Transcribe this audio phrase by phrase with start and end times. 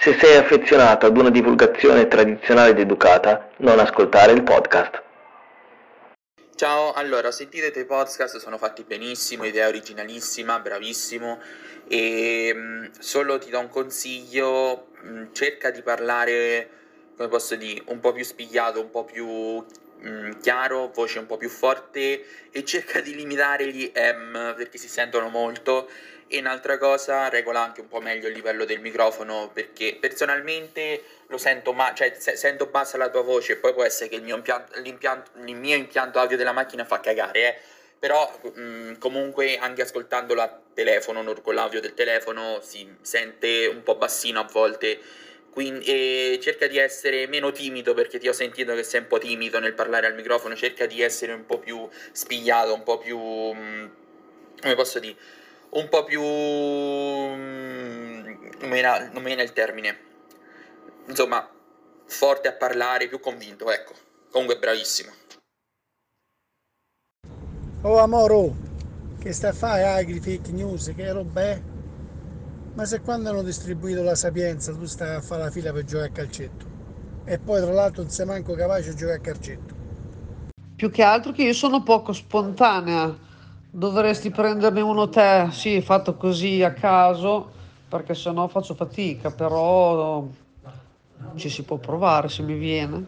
[0.00, 5.02] Se sei affezionato ad una divulgazione tradizionale ed educata, non ascoltare il podcast.
[6.54, 11.40] Ciao, allora, sentite i tuoi podcast, sono fatti benissimo, idea originalissima, bravissimo
[11.88, 16.70] e mm, solo ti do un consiglio, mm, cerca di parlare,
[17.16, 21.38] come posso dire, un po' più spigliato, un po' più mm, chiaro, voce un po'
[21.38, 25.88] più forte e cerca di limitare gli M perché si sentono molto
[26.28, 31.38] e un'altra cosa, regola anche un po' meglio il livello del microfono perché personalmente lo
[31.38, 34.36] sento, ma- cioè se- sento bassa la tua voce, poi può essere che il mio
[34.36, 37.58] impianto, il mio impianto audio della macchina fa cagare, eh.
[37.98, 43.82] però mh, mm, comunque anche ascoltandolo a telefono, con l'audio del telefono, si sente un
[43.82, 45.00] po' bassino a volte.
[45.50, 49.58] Quindi, cerca di essere meno timido perché ti ho sentito che sei un po' timido
[49.58, 53.18] nel parlare al microfono, cerca di essere un po' più spigliato, un po' più...
[53.18, 53.86] Mh, mm,
[54.60, 55.16] come posso dire?
[55.70, 56.22] Un po' più...
[56.22, 57.38] Mm,
[58.60, 59.98] non mi viene il termine.
[61.06, 61.48] Insomma,
[62.06, 63.94] forte a parlare, più convinto, ecco.
[64.30, 65.10] Comunque bravissimo.
[67.82, 68.54] Oh Amoro,
[69.20, 71.62] che sta a fare agri fake news, che roba è?
[72.74, 76.08] Ma se quando hanno distribuito la sapienza tu stai a fare la fila per giocare
[76.08, 76.66] a calcetto
[77.24, 79.74] e poi tra l'altro non sei manco capace di giocare a calcetto.
[80.76, 83.16] Più che altro che io sono poco spontanea
[83.78, 87.48] Dovresti prenderne uno te, sì, fatto così a caso,
[87.88, 90.26] perché sennò faccio fatica, però
[91.36, 93.06] ci si può provare se mi viene.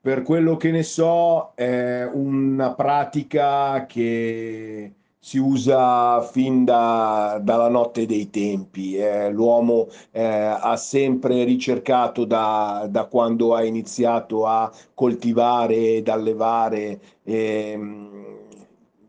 [0.00, 8.06] Per quello che ne so, è una pratica che si usa fin da, dalla notte
[8.06, 8.94] dei tempi.
[8.94, 17.00] Eh, l'uomo eh, ha sempre ricercato da, da, quando ha iniziato a coltivare ed allevare.
[17.24, 18.19] Eh,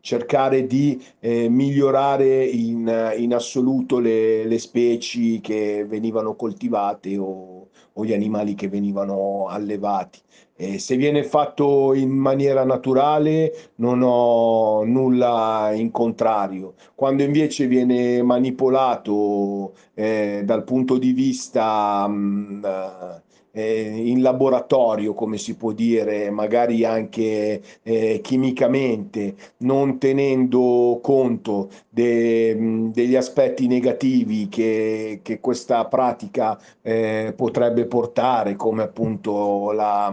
[0.02, 8.04] cercare di eh, migliorare in, in assoluto le, le, specie che venivano coltivate o, o,
[8.04, 10.18] gli animali che venivano allevati.
[10.56, 16.74] Eh, se viene fatto in maniera naturale non ho nulla in contrario.
[16.96, 23.21] Quando invece viene manipolato eh, dal punto di vista mh, mm, eh,
[23.60, 33.14] in laboratorio, come si può dire, magari anche eh, chimicamente, non tenendo conto de, degli
[33.16, 40.12] aspetti negativi che, che questa pratica eh, potrebbe portare, come appunto la,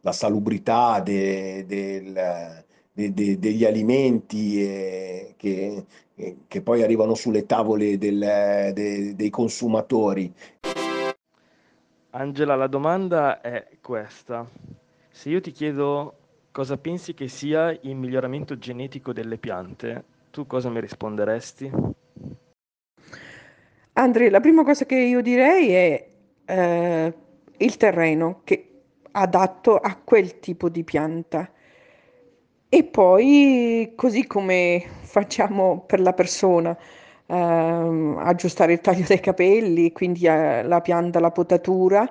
[0.00, 2.12] la salubrità de, del,
[2.92, 5.84] de, de, degli alimenti eh, che,
[6.48, 10.32] che, poi arrivano sulle tavole del, dei consumatori.
[12.14, 14.46] Angela, la domanda è questa.
[15.08, 16.16] Se io ti chiedo
[16.50, 21.72] cosa pensi che sia il miglioramento genetico delle piante, tu cosa mi risponderesti?
[23.94, 26.08] Andrea, la prima cosa che io direi è
[26.44, 27.14] eh,
[27.56, 31.50] il terreno che adatto a quel tipo di pianta.
[32.68, 36.76] E poi, così come facciamo per la persona,
[37.26, 42.08] ehm, aggiustare il taglio dei capelli, quindi eh, la pianta, la potatura,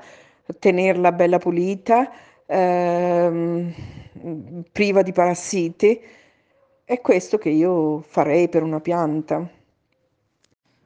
[0.59, 2.11] tenerla bella pulita,
[2.45, 3.73] ehm,
[4.71, 5.99] priva di parassiti.
[6.83, 9.49] È questo che io farei per una pianta.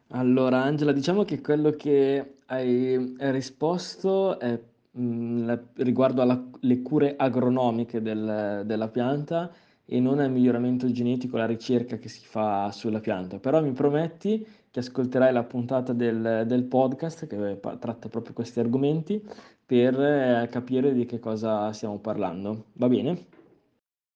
[0.10, 4.60] Allora, Angela, diciamo che quello che hai risposto è
[4.92, 9.52] mh, mm, riguardo alle cure agronomiche del- della pianta
[9.86, 13.40] e non al miglioramento genetico, la ricerca che si fa sulla pianta.
[13.40, 19.24] Però mi prometti che ascolterai la puntata del, del podcast che tratta proprio questi argomenti
[19.66, 22.66] per eh, capire di che cosa stiamo parlando.
[22.74, 23.28] Va bene?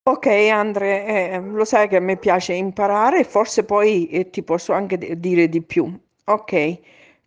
[0.04, 4.74] Ok Andre, eh, lo sai che a me piace imparare, forse poi eh, ti posso
[4.74, 5.98] anche dire di più.
[6.25, 6.80] Ok,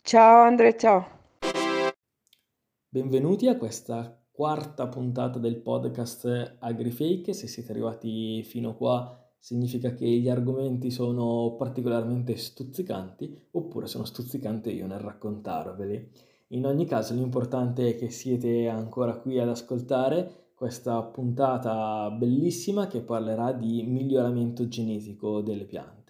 [0.03, 1.21] ciao Andre, ciao.
[2.89, 7.35] Benvenuti a questa quarta puntata del podcast AgriFake.
[7.35, 14.71] Se siete arrivati fino qua significa che gli argomenti sono particolarmente stuzzicanti oppure sono stuzzicante
[14.71, 16.11] io nel raccontarveli.
[16.49, 23.01] In ogni caso l'importante è che siete ancora qui ad ascoltare questa puntata bellissima che
[23.01, 26.02] parlerà di miglioramento genetico delle piante.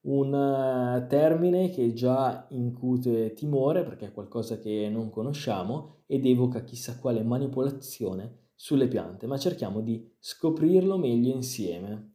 [0.00, 6.62] Un eh, termine che già incute timore perché è qualcosa che non conosciamo ed evoca
[6.62, 12.12] chissà quale manipolazione sulle piante, ma cerchiamo di scoprirlo meglio insieme.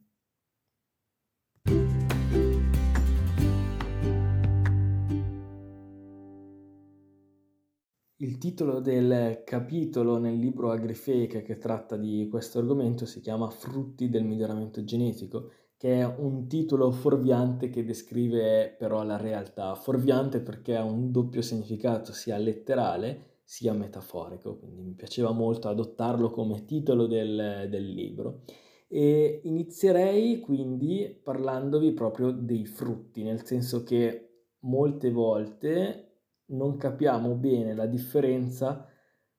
[8.24, 14.08] Il titolo del capitolo nel libro Agrifake che tratta di questo argomento si chiama Frutti
[14.08, 15.50] del miglioramento genetico,
[15.84, 19.74] che è un titolo fuorviante che descrive però la realtà.
[19.74, 26.30] Fuorviante perché ha un doppio significato, sia letterale sia metaforico, quindi mi piaceva molto adottarlo
[26.30, 28.44] come titolo del, del libro.
[28.88, 36.12] E inizierei quindi parlandovi proprio dei frutti, nel senso che molte volte
[36.46, 38.88] non capiamo bene la differenza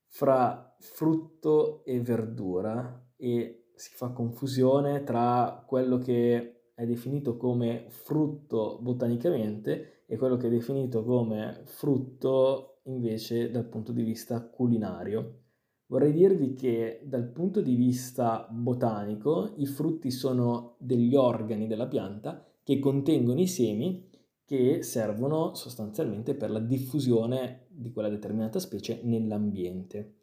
[0.05, 8.79] fra frutto e verdura e si fa confusione tra quello che è definito come frutto
[8.81, 15.41] botanicamente e quello che è definito come frutto invece dal punto di vista culinario.
[15.87, 22.43] Vorrei dirvi che dal punto di vista botanico i frutti sono degli organi della pianta
[22.63, 24.09] che contengono i semi
[24.43, 30.21] che servono sostanzialmente per la diffusione di quella determinata specie nell'ambiente.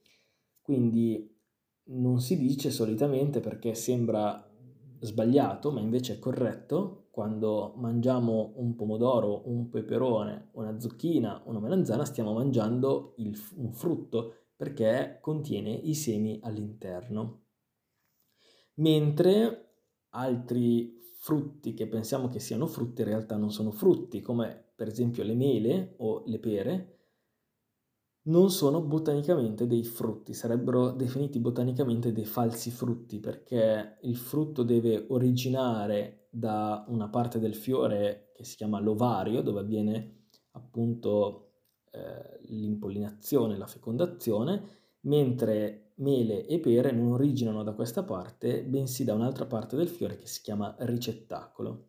[0.61, 1.32] Quindi
[1.85, 4.49] non si dice solitamente perché sembra
[5.01, 12.05] sbagliato, ma invece è corretto, quando mangiamo un pomodoro, un peperone, una zucchina, una melanzana,
[12.05, 17.41] stiamo mangiando il, un frutto perché contiene i semi all'interno.
[18.75, 19.75] Mentre
[20.11, 25.23] altri frutti che pensiamo che siano frutti in realtà non sono frutti, come per esempio
[25.23, 26.92] le mele o le pere,
[28.25, 35.07] non sono botanicamente dei frutti, sarebbero definiti botanicamente dei falsi frutti perché il frutto deve
[35.09, 41.51] originare da una parte del fiore che si chiama l'ovario, dove avviene appunto
[41.91, 49.15] eh, l'impollinazione, la fecondazione, mentre mele e pere non originano da questa parte, bensì da
[49.15, 51.89] un'altra parte del fiore che si chiama ricettacolo.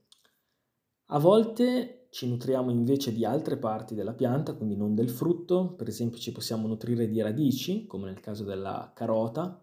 [1.08, 5.88] A volte ci nutriamo invece di altre parti della pianta, quindi non del frutto, per
[5.88, 9.60] esempio ci possiamo nutrire di radici, come nel caso della carota,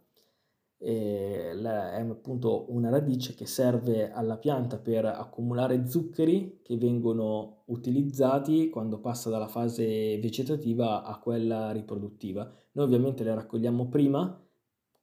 [0.76, 8.98] è appunto una radice che serve alla pianta per accumulare zuccheri che vengono utilizzati quando
[8.98, 12.50] passa dalla fase vegetativa a quella riproduttiva.
[12.72, 14.44] Noi ovviamente le raccogliamo prima,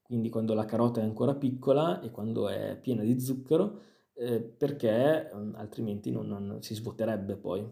[0.02, 3.80] quindi quando la carota è ancora piccola e quando è piena di zucchero,
[4.18, 7.66] eh, perché mm, altrimenti non, non, si svuoterebbe poi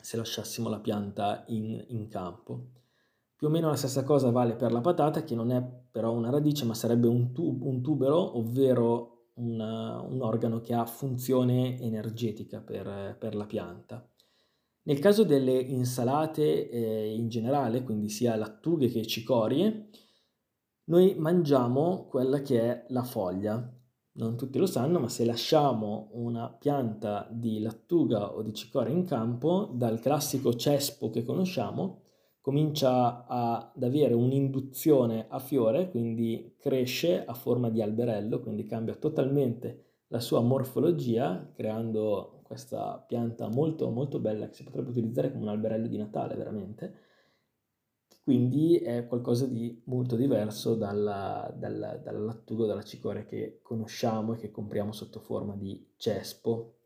[0.00, 2.70] se lasciassimo la pianta in, in campo.
[3.36, 6.30] Più o meno la stessa cosa vale per la patata, che non è però una
[6.30, 12.60] radice, ma sarebbe un, tu- un tubero, ovvero una, un organo che ha funzione energetica
[12.60, 14.06] per, per la pianta.
[14.82, 19.90] Nel caso delle insalate eh, in generale, quindi sia lattughe che cicorie,
[20.84, 23.79] noi mangiamo quella che è la foglia.
[24.12, 29.04] Non tutti lo sanno, ma se lasciamo una pianta di lattuga o di cicoria in
[29.04, 32.02] campo, dal classico cespo che conosciamo,
[32.40, 40.04] comincia ad avere un'induzione a fiore, quindi cresce a forma di alberello, quindi cambia totalmente
[40.08, 45.50] la sua morfologia, creando questa pianta molto molto bella che si potrebbe utilizzare come un
[45.50, 46.94] alberello di Natale veramente.
[48.30, 54.36] Quindi è qualcosa di molto diverso dalla, dalla, dalla lattuga, dalla cicoria che conosciamo e
[54.36, 56.76] che compriamo sotto forma di cespo.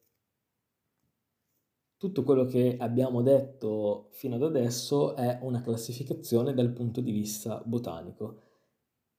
[1.98, 7.62] Tutto quello che abbiamo detto fino ad adesso è una classificazione dal punto di vista
[7.62, 8.40] botanico.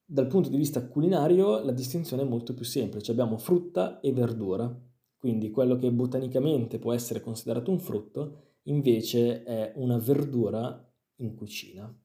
[0.03, 4.75] Dal punto di vista culinario la distinzione è molto più semplice, abbiamo frutta e verdura.
[5.15, 11.95] Quindi quello che botanicamente può essere considerato un frutto, invece è una verdura in cucina.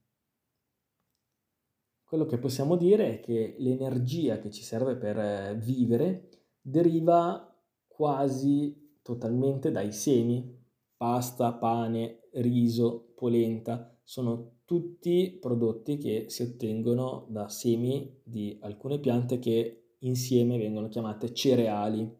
[2.10, 6.28] Quello che possiamo dire è che l'energia che ci serve per eh, vivere
[6.60, 10.60] deriva quasi totalmente dai semi,
[10.96, 19.38] pasta, pane, riso, polenta, sono tutti prodotti che si ottengono da semi di alcune piante
[19.38, 22.12] che insieme vengono chiamate cereali.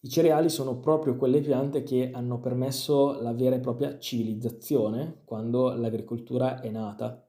[0.00, 5.72] I cereali sono proprio quelle piante che hanno permesso la vera e propria civilizzazione quando
[5.72, 7.23] l'agricoltura è nata.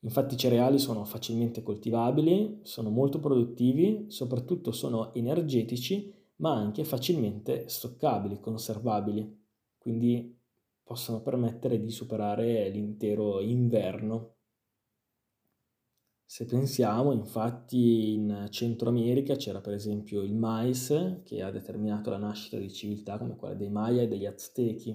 [0.00, 7.68] Infatti i cereali sono facilmente coltivabili, sono molto produttivi, soprattutto sono energetici, ma anche facilmente
[7.68, 10.38] stoccabili, conservabili, quindi
[10.84, 14.36] possono permettere di superare l'intero inverno.
[16.24, 22.18] Se pensiamo, infatti, in Centro America c'era per esempio il mais che ha determinato la
[22.18, 24.94] nascita di civiltà come quella dei Maya e degli Aztechi,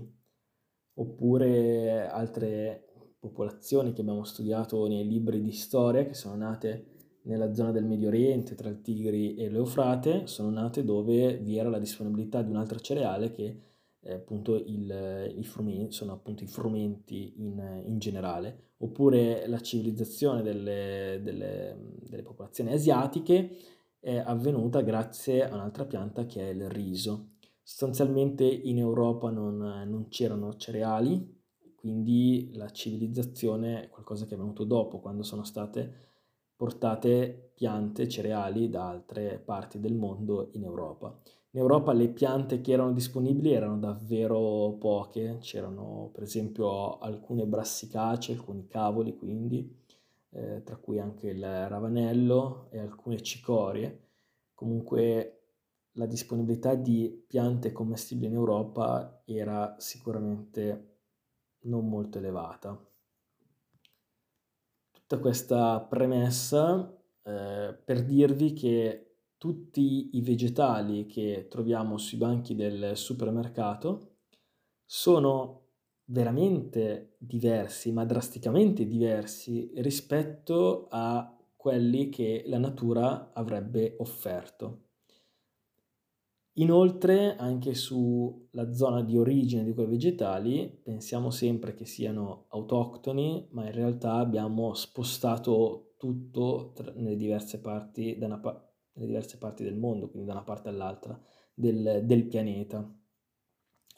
[0.93, 2.92] oppure altre
[3.23, 6.87] popolazioni che abbiamo studiato nei libri di storia che sono nate
[7.21, 11.69] nella zona del Medio Oriente tra il Tigri e l'Eufrate, sono nate dove vi era
[11.69, 13.59] la disponibilità di un altro cereale che
[14.01, 20.41] eh, appunto il, i frumenti, sono appunto i frumenti in, in generale, oppure la civilizzazione
[20.41, 23.51] delle, delle, delle popolazioni asiatiche
[24.01, 27.35] è avvenuta grazie a un'altra pianta che è il riso.
[27.61, 29.55] Sostanzialmente in Europa non,
[29.87, 31.32] non c'erano cereali,
[31.83, 36.11] quindi la civilizzazione è qualcosa che è venuto dopo, quando sono state
[36.55, 41.13] portate piante, cereali da altre parti del mondo in Europa.
[41.51, 48.35] In Europa le piante che erano disponibili erano davvero poche, c'erano per esempio alcune brassicacee,
[48.35, 49.69] alcuni cavoli quindi,
[50.29, 54.11] eh, tra cui anche il ravanello e alcune cicorie.
[54.53, 55.41] Comunque
[55.95, 60.91] la disponibilità di piante commestibili in Europa era sicuramente
[61.63, 62.79] non molto elevata.
[64.91, 72.95] Tutta questa premessa eh, per dirvi che tutti i vegetali che troviamo sui banchi del
[72.95, 74.19] supermercato
[74.85, 75.63] sono
[76.05, 84.82] veramente diversi, ma drasticamente diversi rispetto a quelli che la natura avrebbe offerto.
[86.57, 93.65] Inoltre, anche sulla zona di origine di quei vegetali, pensiamo sempre che siano autoctoni, ma
[93.65, 98.39] in realtà abbiamo spostato tutto nelle diverse parti, da una,
[98.93, 101.19] nelle diverse parti del mondo, quindi da una parte all'altra
[101.55, 102.87] del, del pianeta.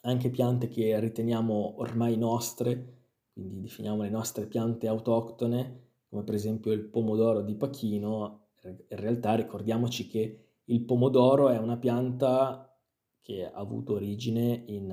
[0.03, 6.71] Anche piante che riteniamo ormai nostre, quindi definiamo le nostre piante autoctone, come per esempio
[6.71, 12.69] il pomodoro di Pachino, in realtà ricordiamoci che il pomodoro è una pianta
[13.19, 14.91] che ha avuto origine in,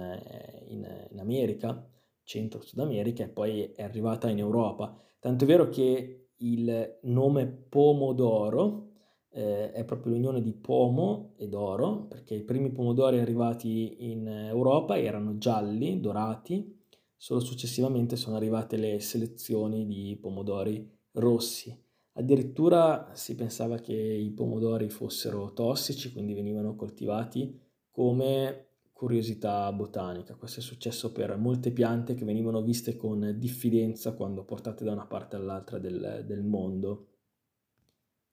[0.68, 1.86] in, in America,
[2.24, 4.96] centro-sud America, e poi è arrivata in Europa.
[5.18, 8.88] Tanto è vero che il nome pomodoro
[9.30, 14.98] eh, è proprio l'unione di pomo ed oro, perché i primi pomodori arrivati in Europa
[14.98, 16.80] erano gialli, dorati,
[17.16, 21.78] solo successivamente sono arrivate le selezioni di pomodori rossi.
[22.14, 27.58] Addirittura si pensava che i pomodori fossero tossici, quindi venivano coltivati
[27.90, 30.34] come curiosità botanica.
[30.34, 35.06] Questo è successo per molte piante che venivano viste con diffidenza quando portate da una
[35.06, 37.06] parte all'altra del, del mondo.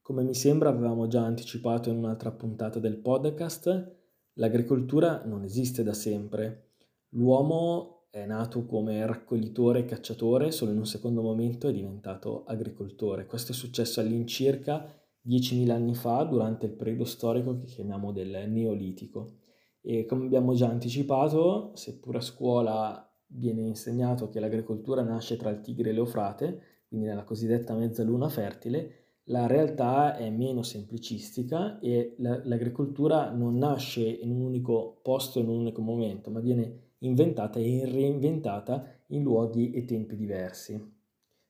[0.01, 3.95] Come mi sembra avevamo già anticipato in un'altra puntata del podcast,
[4.33, 6.71] l'agricoltura non esiste da sempre.
[7.09, 13.27] L'uomo è nato come raccoglitore e cacciatore, solo in un secondo momento è diventato agricoltore.
[13.27, 19.37] Questo è successo all'incirca 10.000 anni fa, durante il periodo storico che chiamiamo del Neolitico.
[19.81, 25.61] E come abbiamo già anticipato, seppur a scuola viene insegnato che l'agricoltura nasce tra il
[25.61, 33.29] Tigre e l'Eufrate, quindi nella cosiddetta mezzaluna fertile, la realtà è meno semplicistica e l'agricoltura
[33.29, 38.85] non nasce in un unico posto, in un unico momento, ma viene inventata e reinventata
[39.07, 40.97] in luoghi e tempi diversi.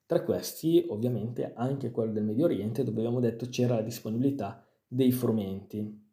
[0.06, 5.12] Tra questi, ovviamente, anche quello del Medio Oriente, dove abbiamo detto c'era la disponibilità dei
[5.12, 6.08] frumenti.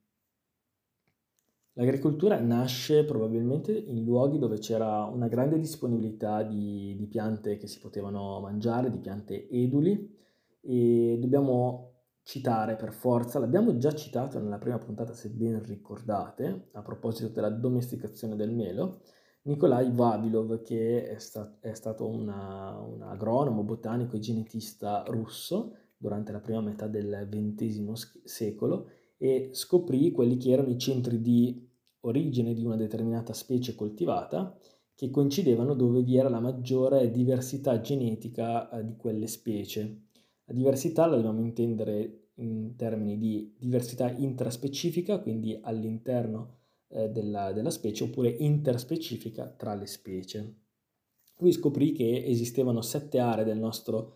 [1.79, 7.81] L'agricoltura nasce probabilmente in luoghi dove c'era una grande disponibilità di, di, piante che si
[7.81, 10.15] potevano mangiare, di piante eduli
[10.63, 16.83] e dobbiamo citare per forza, l'abbiamo già citato nella prima puntata se ben ricordate, a
[16.83, 19.03] proposito della domesticazione del melo,
[19.47, 26.33] Nikolai Vavilov, che è, sta- è stato una, un agronomo, botanico e genetista russo durante
[26.33, 31.65] la prima metà del XX secolo e scoprì quelli che erano i centri di
[32.01, 34.59] origine di una determinata specie coltivata
[34.95, 40.03] che coincidevano dove vi era la maggiore diversità genetica eh, di quelle specie.
[40.45, 46.55] La diversità la dobbiamo intendere in termini di diversità intraspecifica, quindi all'interno
[46.89, 50.55] eh, della, della specie oppure interspecifica tra le specie.
[51.39, 54.15] Lui scoprì che esistevano sette aree del nostro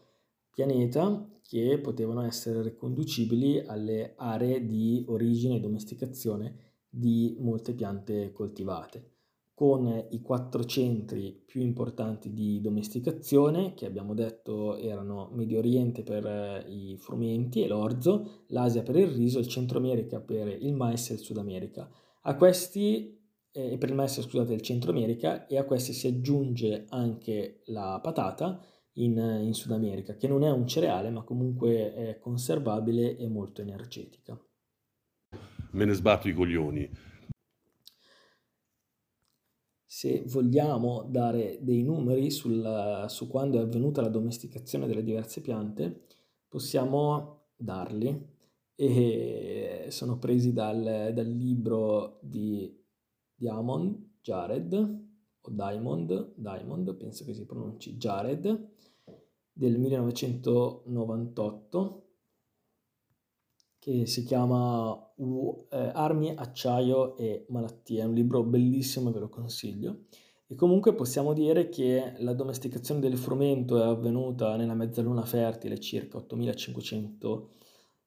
[0.51, 6.57] pianeta che potevano essere riconducibili alle aree di origine e domesticazione
[6.89, 9.19] di molte piante coltivate.
[9.61, 16.25] con i quattro centri più importanti di domesticazione, che abbiamo detto erano Medio Oriente per
[16.25, 21.11] eh, i frumenti e l'orzo, l'Asia per il riso, il Centro America per il mais
[21.11, 21.91] e il Sud America.
[22.23, 23.19] A questi,
[23.51, 27.99] eh, per il mais, scusate, il Centro America, e a questi si aggiunge anche la
[28.03, 33.29] patata in, in Sud America, che non è un cereale, ma comunque è conservabile e
[33.29, 34.39] molto energetica.
[35.73, 36.91] Me ne sbatto i coglioni
[40.01, 46.07] se vogliamo dare dei numeri sul, su quando è avvenuta la domesticazione delle diverse piante,
[46.49, 48.30] possiamo darli
[48.81, 52.75] e sono presi dal, dal libro di
[53.35, 58.69] Diamond, Jared, o Diamond, Diamond, penso che si pronunci Jared,
[59.53, 62.07] del 1998
[63.79, 68.01] che si chiama uh, eh, Armi, acciaio e malattie.
[68.01, 70.05] È un libro bellissimo, ve lo consiglio.
[70.47, 76.17] E comunque possiamo dire che la domesticazione del frumento è avvenuta nella mezzaluna fertile circa
[76.17, 77.59] 8500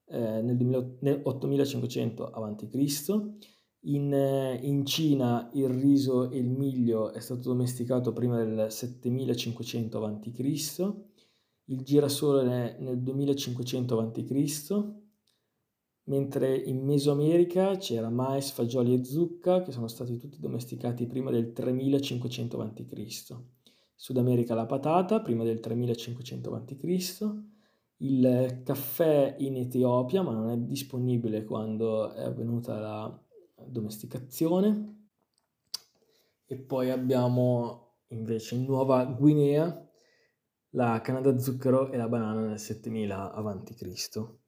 [0.06, 3.32] eh, nel, 2000, nel 8500 a.C.
[3.86, 10.04] In, eh, in Cina il riso e il miglio è stato domesticato prima del 7500
[10.04, 10.94] a.C.,
[11.68, 15.02] il girasole nel 2500 a.C.,
[16.06, 21.52] mentre in Mesoamerica c'era mais, fagioli e zucca che sono stati tutti domesticati prima del
[21.52, 23.36] 3500 a.C.
[23.96, 27.53] Sud America la patata prima del 3500 a.C.
[27.98, 33.24] Il caffè in Etiopia, ma non è disponibile quando è avvenuta la
[33.66, 35.08] domesticazione.
[36.46, 39.88] E poi abbiamo invece in Nuova Guinea
[40.70, 44.42] la canna da zucchero e la banana nel 7000 a.C.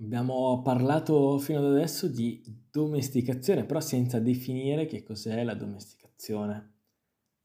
[0.00, 6.70] Abbiamo parlato fino ad adesso di domesticazione, però senza definire che cos'è la domesticazione.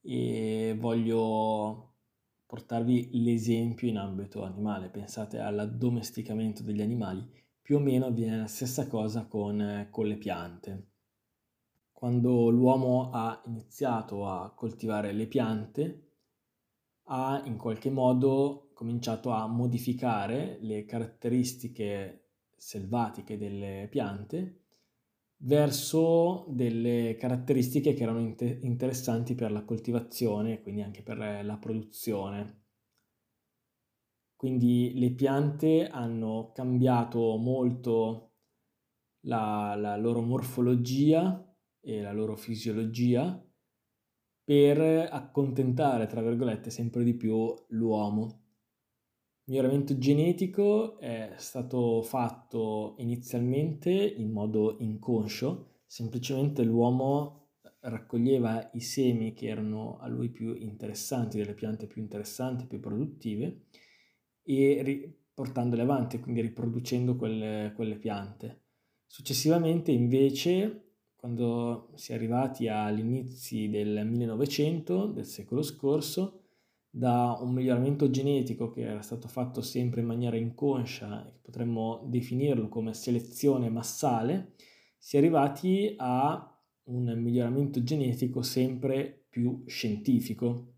[0.01, 1.86] E voglio
[2.47, 4.89] portarvi l'esempio in ambito animale.
[4.89, 7.29] Pensate all'addomesticamento degli animali,
[7.61, 10.87] più o meno avviene la stessa cosa con, con le piante.
[11.91, 16.11] Quando l'uomo ha iniziato a coltivare le piante,
[17.09, 24.66] ha in qualche modo cominciato a modificare le caratteristiche selvatiche delle piante
[25.39, 31.57] verso delle caratteristiche che erano inter- interessanti per la coltivazione e quindi anche per la
[31.57, 32.63] produzione.
[34.35, 38.33] Quindi le piante hanno cambiato molto
[39.21, 41.43] la, la loro morfologia
[41.79, 43.43] e la loro fisiologia
[44.43, 48.46] per accontentare, tra virgolette, sempre di più l'uomo
[49.47, 59.47] miglioramento genetico è stato fatto inizialmente in modo inconscio, semplicemente l'uomo raccoglieva i semi che
[59.47, 63.67] erano a lui più interessanti, delle piante più interessanti, più produttive,
[64.43, 68.63] e ri- portandole avanti, quindi riproducendo quelle, quelle piante.
[69.05, 76.46] Successivamente invece, quando si è arrivati agli inizi del 1900, del secolo scorso,
[76.97, 82.95] da un miglioramento genetico che era stato fatto sempre in maniera inconscia, potremmo definirlo come
[82.95, 84.53] selezione massale,
[84.97, 90.73] si è arrivati a un miglioramento genetico sempre più scientifico,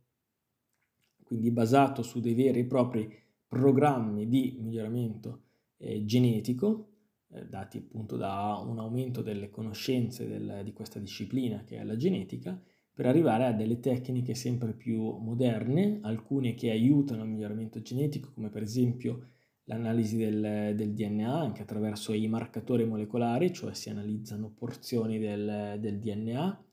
[1.23, 3.09] quindi basato su dei veri e propri
[3.47, 5.43] programmi di miglioramento
[5.77, 6.89] eh, genetico,
[7.29, 11.95] eh, dati appunto da un aumento delle conoscenze del, di questa disciplina che è la
[11.95, 12.61] genetica,
[12.99, 18.49] per arrivare a delle tecniche sempre più moderne, alcune che aiutano il miglioramento genetico, come
[18.49, 19.29] per esempio
[19.63, 25.97] l'analisi del, del DNA anche attraverso i marcatori molecolari, cioè si analizzano porzioni del, del
[25.97, 26.65] DNA,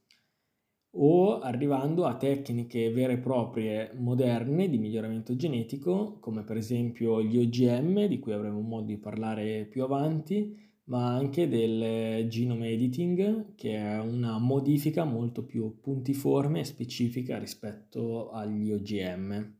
[0.97, 7.39] o arrivando a tecniche vere e proprie moderne di miglioramento genetico, come per esempio gli
[7.39, 13.77] OGM, di cui avremo modo di parlare più avanti, ma anche del genome editing, che
[13.77, 19.55] è una modifica molto più puntiforme e specifica rispetto agli OGM.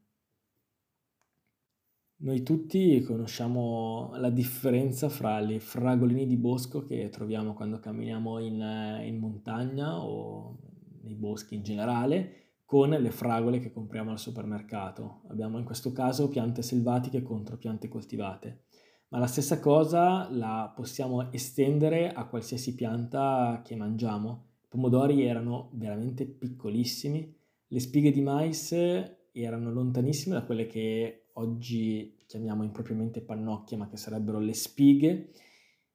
[2.19, 9.01] Noi tutti conosciamo la differenza fra le fragolini di bosco che troviamo quando camminiamo in,
[9.05, 10.57] in montagna o
[11.03, 15.23] nei boschi in generale con le fragole che compriamo al supermercato.
[15.29, 18.66] Abbiamo in questo caso piante selvatiche contro piante coltivate
[19.09, 24.47] ma la stessa cosa la possiamo estendere a qualsiasi pianta che mangiamo.
[24.65, 27.35] I pomodori erano veramente piccolissimi,
[27.69, 28.73] le spighe di mais
[29.33, 35.31] erano lontanissime da quelle che oggi chiamiamo impropriamente pannocchie, ma che sarebbero le spighe,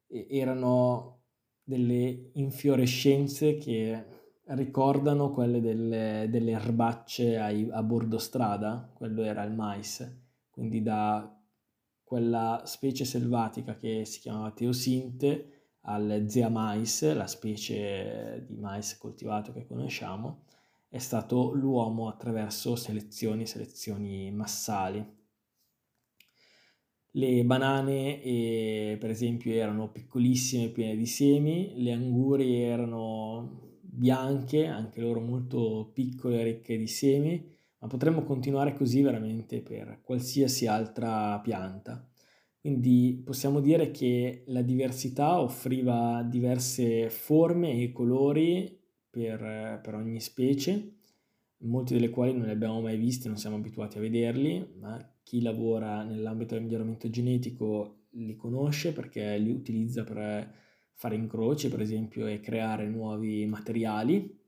[0.08, 1.24] e erano
[1.63, 4.06] delle infiorescenze che
[4.45, 10.06] ricordano quelle delle, delle erbacce ai, a bordo strada, quello era il mais,
[10.50, 11.40] quindi da
[12.12, 19.54] quella specie selvatica che si chiamava teosinte al zea mais, la specie di mais coltivato
[19.54, 20.43] che conosciamo,
[20.89, 25.02] è stato l'uomo attraverso selezioni, selezioni massali.
[27.12, 35.00] Le banane, eh, per esempio, erano piccolissime, piene di semi, le angurie erano bianche, anche
[35.00, 42.07] loro molto piccole ricche di semi, ma potremmo continuare così veramente per qualsiasi altra pianta.
[42.59, 50.97] Quindi possiamo dire che la diversità offriva diverse forme e colori per, per ogni specie,
[51.63, 55.41] molti delle quali non li abbiamo mai visti, non siamo abituati a vederli, ma chi
[55.41, 60.53] lavora nell'ambito del miglioramento genetico li conosce perché li utilizza per
[60.93, 64.39] fare incroci, per esempio, e creare nuovi materiali.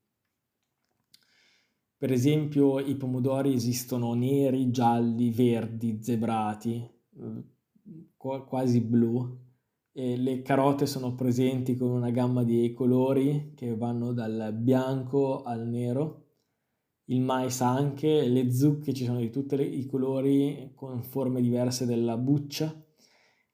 [2.03, 6.85] Per esempio, i pomodori esistono neri, gialli, verdi, zebrati,
[8.17, 9.39] quasi blu.
[9.93, 15.65] E le carote sono presenti con una gamma di colori che vanno dal bianco al
[15.65, 16.25] nero
[17.05, 22.17] il mais anche, le zucche ci sono di tutti i colori con forme diverse della
[22.17, 22.85] buccia.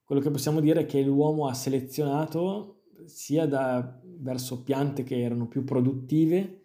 [0.03, 5.47] Quello che possiamo dire è che l'uomo ha selezionato sia da, verso piante che erano
[5.47, 6.58] più produttive,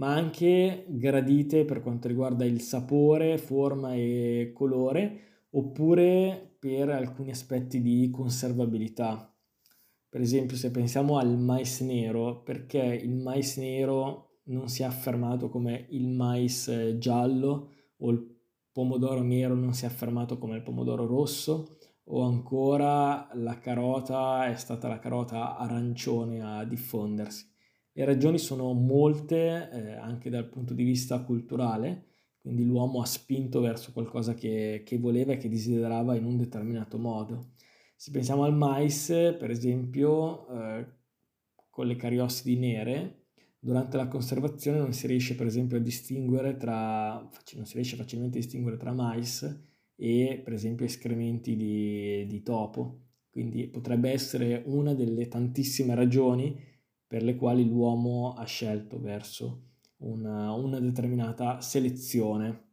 [0.00, 7.82] ma anche gradite per quanto riguarda il sapore, forma e colore, oppure per alcuni aspetti
[7.82, 9.30] di conservabilità.
[10.08, 15.50] Per esempio, se pensiamo al mais nero, perché il mais nero non si è affermato
[15.50, 18.38] come il mais eh, giallo o il
[18.72, 24.54] pomodoro nero non si è affermato come il pomodoro rosso o ancora la carota è
[24.56, 27.48] stata la carota arancione a diffondersi.
[27.92, 32.06] Le ragioni sono molte eh, anche dal punto di vista culturale,
[32.40, 36.98] quindi l'uomo ha spinto verso qualcosa che, che voleva e che desiderava in un determinato
[36.98, 37.52] modo.
[37.96, 40.86] Se pensiamo al mais, per esempio, eh,
[41.68, 43.26] con le cariosidi nere,
[43.58, 48.38] durante la conservazione non si riesce per esempio a distinguere tra, non si riesce facilmente
[48.38, 49.42] a distinguere tra mais
[49.96, 53.08] e per esempio escrementi di, di topo.
[53.30, 56.58] Quindi potrebbe essere una delle tantissime ragioni
[57.10, 62.68] per le quali l'uomo ha scelto verso una, una determinata selezione.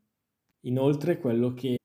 [0.68, 1.80] Inoltre quello che,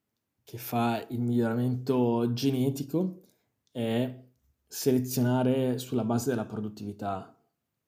[0.44, 3.22] che fa il miglioramento genetico
[3.70, 4.22] è
[4.66, 7.34] selezionare sulla base della produttività,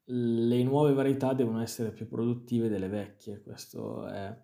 [0.05, 4.35] le nuove varietà devono essere più produttive delle vecchie, questo è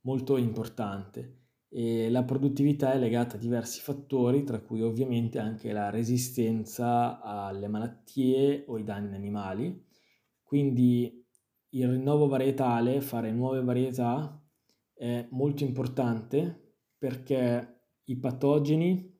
[0.00, 1.45] molto importante.
[1.68, 7.68] E la produttività è legata a diversi fattori, tra cui ovviamente anche la resistenza alle
[7.68, 9.84] malattie o ai danni animali.
[10.42, 11.24] Quindi
[11.70, 14.40] il rinnovo varietale, fare nuove varietà,
[14.94, 19.14] è molto importante perché i patogeni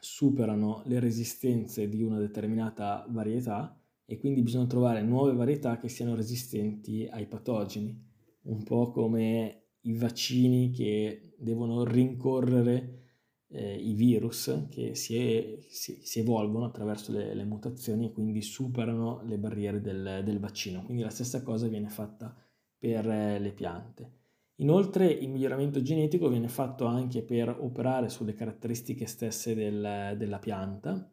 [0.00, 6.14] superano le resistenze di una determinata varietà e quindi bisogna trovare nuove varietà che siano
[6.14, 7.96] resistenti ai patogeni,
[8.42, 13.02] un po' come i vaccini che devono rincorrere
[13.48, 19.22] eh, i virus che si, si, si evolvono attraverso le, le, mutazioni e quindi superano
[19.24, 20.82] le barriere del, del, vaccino.
[20.82, 22.34] Quindi la stessa cosa viene fatta
[22.76, 24.12] per eh, le piante.
[24.56, 31.08] Inoltre il miglioramento genetico viene fatto anche per operare sulle caratteristiche stesse del, della pianta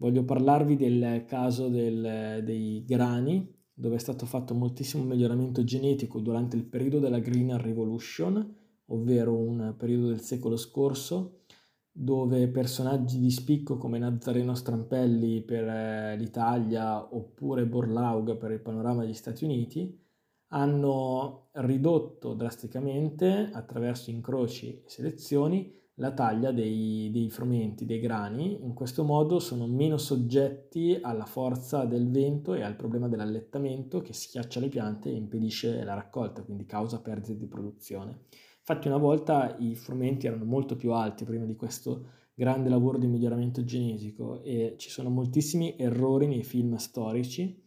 [0.00, 6.56] Voglio parlarvi del caso del, dei grani, dove è stato fatto moltissimo miglioramento genetico durante
[6.56, 8.56] il periodo della Green Revolution,
[8.90, 11.40] ovvero un periodo del secolo scorso,
[11.92, 19.02] dove personaggi di spicco come Nazareno Strampelli per eh, l'Italia oppure Borlaug per il panorama
[19.02, 19.98] degli Stati Uniti
[20.52, 28.72] hanno ridotto drasticamente attraverso incroci e selezioni la taglia dei, dei, frumenti, dei grani, in
[28.72, 34.60] questo modo sono meno soggetti alla forza del vento e al problema dell'allettamento che schiaccia
[34.60, 38.22] le piante e impedisce la raccolta, quindi causa perdite di produzione.
[38.60, 43.06] Infatti una volta i frumenti erano molto più alti prima di questo grande lavoro di
[43.06, 47.62] miglioramento genetico e ci sono moltissimi errori nei film storici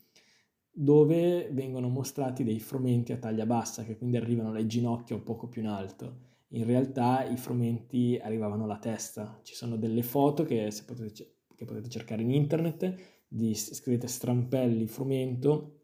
[0.75, 5.47] dove vengono mostrati dei frumenti a taglia bassa che quindi arrivano alle ginocchia un poco
[5.47, 9.39] più in alto in realtà i frumenti arrivavano alla testa.
[9.43, 12.95] Ci sono delle foto che, potete, che potete cercare in internet,
[13.27, 15.82] di, scrivete strampelli frumento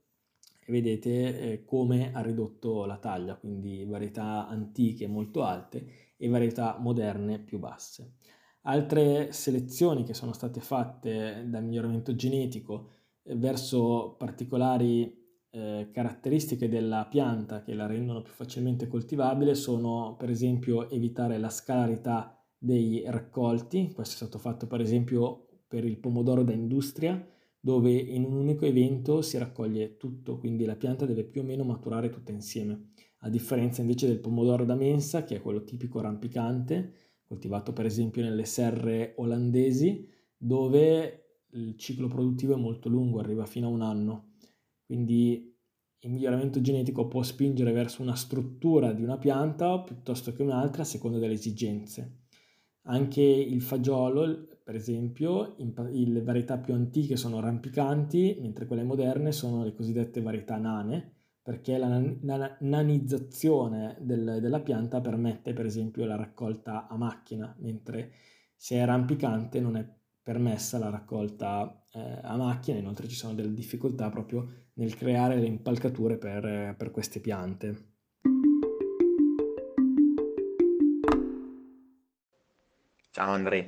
[0.69, 6.77] e vedete eh, come ha ridotto la taglia, quindi varietà antiche molto alte e varietà
[6.79, 8.13] moderne più basse.
[8.63, 12.89] Altre selezioni che sono state fatte dal miglioramento genetico
[13.23, 15.17] eh, verso particolari
[15.49, 21.49] eh, caratteristiche della pianta che la rendono più facilmente coltivabile sono per esempio evitare la
[21.49, 27.19] scalarità dei raccolti, questo è stato fatto per esempio per il pomodoro da industria,
[27.59, 31.63] dove in un unico evento si raccoglie tutto, quindi la pianta deve più o meno
[31.63, 36.93] maturare tutta insieme, a differenza invece del pomodoro da mensa, che è quello tipico rampicante,
[37.23, 43.67] coltivato per esempio nelle serre olandesi, dove il ciclo produttivo è molto lungo, arriva fino
[43.67, 44.33] a un anno.
[44.85, 45.55] Quindi
[45.99, 50.85] il miglioramento genetico può spingere verso una struttura di una pianta piuttosto che un'altra a
[50.85, 52.21] seconda delle esigenze.
[52.83, 59.63] Anche il fagiolo, per esempio, le varietà più antiche sono rampicanti, mentre quelle moderne sono
[59.63, 66.15] le cosiddette varietà nane, perché la, la nanizzazione del, della pianta permette, per esempio, la
[66.15, 68.11] raccolta a macchina, mentre
[68.55, 73.55] se è rampicante non è permessa la raccolta eh, a macchina, inoltre ci sono delle
[73.55, 77.87] difficoltà proprio nel creare le impalcature per, per queste piante.
[83.09, 83.65] Ciao Andrea,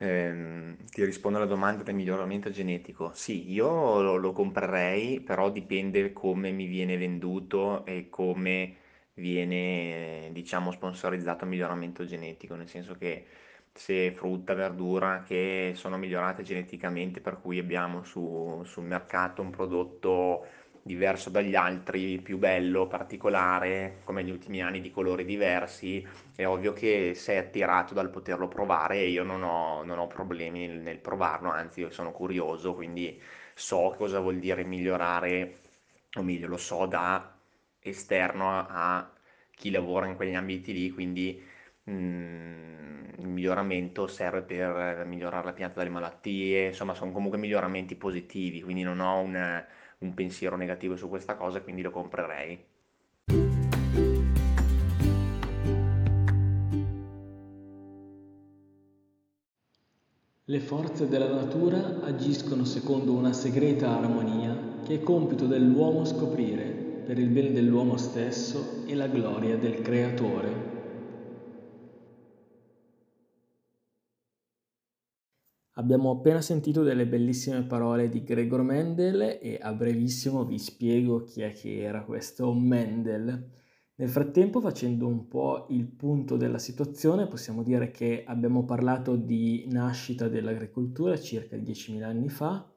[0.00, 3.10] Ehm, ti rispondo alla domanda del miglioramento genetico.
[3.14, 8.76] Sì, io lo, lo comprerei, però dipende come mi viene venduto e come
[9.14, 13.26] viene, diciamo, sponsorizzato il miglioramento genetico, nel senso che
[13.72, 20.46] se frutta, verdura che sono migliorate geneticamente, per cui abbiamo su- sul mercato un prodotto
[20.88, 26.72] diverso dagli altri, più bello, particolare, come negli ultimi anni di colori diversi, è ovvio
[26.72, 30.98] che sei attirato dal poterlo provare e io non ho, non ho problemi nel, nel
[30.98, 33.20] provarlo, anzi io sono curioso, quindi
[33.54, 35.58] so cosa vuol dire migliorare,
[36.16, 37.36] o meglio, lo so da
[37.80, 39.10] esterno a
[39.54, 41.42] chi lavora in quegli ambiti lì, quindi
[41.90, 48.62] mm, il miglioramento serve per migliorare la pianta dalle malattie, insomma sono comunque miglioramenti positivi,
[48.62, 49.64] quindi non ho un
[49.98, 52.64] un pensiero negativo su questa cosa quindi lo comprerei.
[60.50, 66.64] Le forze della natura agiscono secondo una segreta armonia che è compito dell'uomo scoprire
[67.04, 70.77] per il bene dell'uomo stesso e la gloria del Creatore.
[75.78, 81.42] Abbiamo appena sentito delle bellissime parole di Gregor Mendel e a brevissimo vi spiego chi
[81.42, 83.50] è che era questo Mendel.
[83.94, 89.66] Nel frattempo, facendo un po' il punto della situazione, possiamo dire che abbiamo parlato di
[89.70, 92.68] nascita dell'agricoltura circa 10.000 anni fa,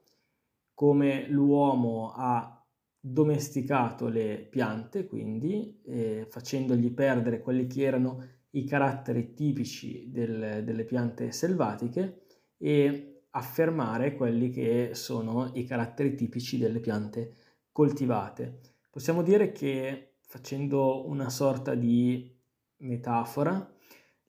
[0.71, 2.63] come l'uomo ha
[2.99, 10.83] domesticato le piante, quindi eh, facendogli perdere quelli che erano i caratteri tipici del, delle
[10.83, 12.25] piante selvatiche
[12.63, 17.33] e affermare quelli che sono i caratteri tipici delle piante
[17.71, 18.59] coltivate.
[18.91, 22.31] Possiamo dire che facendo una sorta di
[22.77, 23.67] metafora,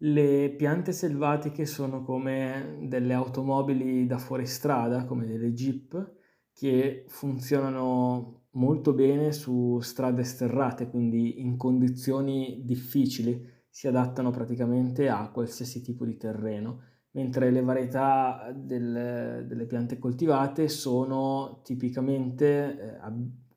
[0.05, 6.14] le piante selvatiche sono come delle automobili da fuoristrada, come delle jeep,
[6.55, 15.31] che funzionano molto bene su strade sterrate, quindi in condizioni difficili, si adattano praticamente a
[15.31, 22.98] qualsiasi tipo di terreno mentre le varietà del, delle piante coltivate sono tipicamente eh,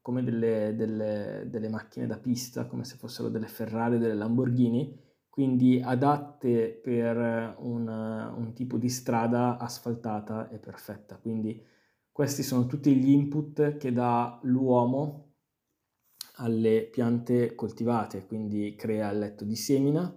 [0.02, 5.02] come delle, delle, delle, macchine da pista, come se fossero delle Ferrari o delle Lamborghini,
[5.30, 11.18] quindi adatte per una, un tipo di strada asfaltata e perfetta.
[11.18, 11.62] Quindi
[12.12, 15.34] questi sono tutti gli input che dà l'uomo
[16.36, 20.14] alle piante coltivate, quindi crea il letto di semina,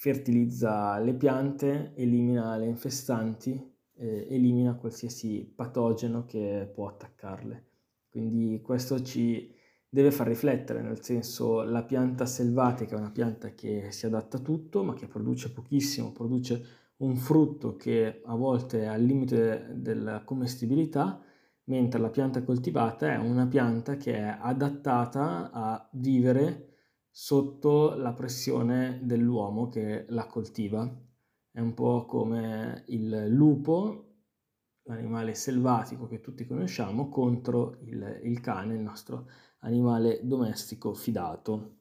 [0.00, 3.50] fertilizza le piante, elimina le infestanti,
[3.94, 7.64] eh, elimina qualsiasi patogeno che può attaccarle.
[8.08, 9.52] Quindi questo ci
[9.88, 14.40] deve far riflettere, nel senso la pianta selvatica è una pianta che si adatta a
[14.40, 16.64] tutto, ma che produce pochissimo, produce
[16.98, 21.20] un frutto che a volte è al limite della commestibilità,
[21.64, 26.67] mentre la pianta coltivata è una pianta che è adattata a vivere
[27.20, 30.88] sotto la pressione dell'uomo che la coltiva.
[31.50, 34.18] È un po' come il lupo,
[34.84, 39.28] l'animale selvatico che tutti conosciamo, contro il, il cane, il nostro
[39.58, 41.78] animale domestico fidato.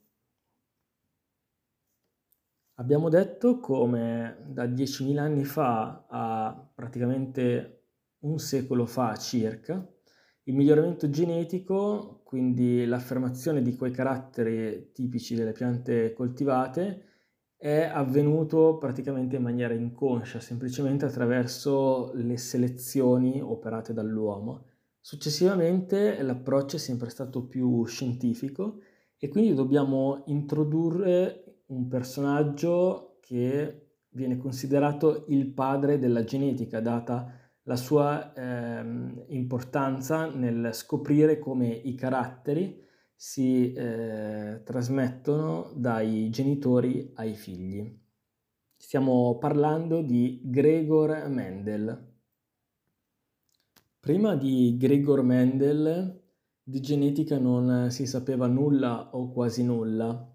[2.80, 7.90] Abbiamo detto come da 10.000 anni fa a praticamente
[8.22, 9.88] un secolo fa circa,
[10.46, 17.04] il miglioramento genetico, quindi l'affermazione di quei caratteri tipici delle piante coltivate,
[17.56, 24.66] è avvenuto praticamente in maniera inconscia, semplicemente attraverso le selezioni operate dall'uomo.
[25.00, 28.82] Successivamente l'approccio è sempre stato più scientifico
[29.18, 37.37] e quindi dobbiamo introdurre un personaggio che viene considerato il padre della genetica, data
[37.68, 42.82] la sua eh, importanza nel scoprire come i caratteri
[43.14, 48.00] si eh, trasmettono dai genitori ai figli.
[48.76, 52.16] Stiamo parlando di Gregor Mendel.
[54.00, 56.22] Prima di Gregor Mendel
[56.64, 60.34] di genetica non si sapeva nulla o quasi nulla.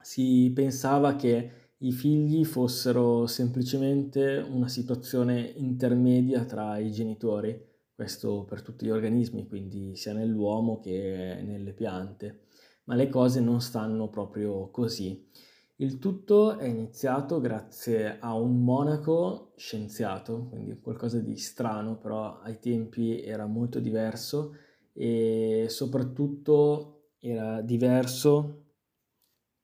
[0.00, 7.68] Si pensava che i figli fossero semplicemente una situazione intermedia tra i genitori
[8.00, 12.44] questo per tutti gli organismi, quindi sia nell'uomo che nelle piante,
[12.84, 15.28] ma le cose non stanno proprio così.
[15.76, 22.58] Il tutto è iniziato grazie a un monaco scienziato, quindi qualcosa di strano, però ai
[22.58, 24.54] tempi era molto diverso
[24.94, 28.69] e soprattutto era diverso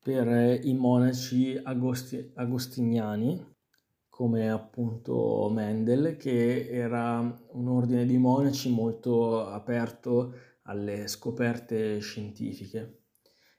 [0.06, 3.44] per i monaci agosti- agostiniani
[4.08, 13.06] come appunto Mendel, che era un ordine di monaci molto aperto alle scoperte scientifiche.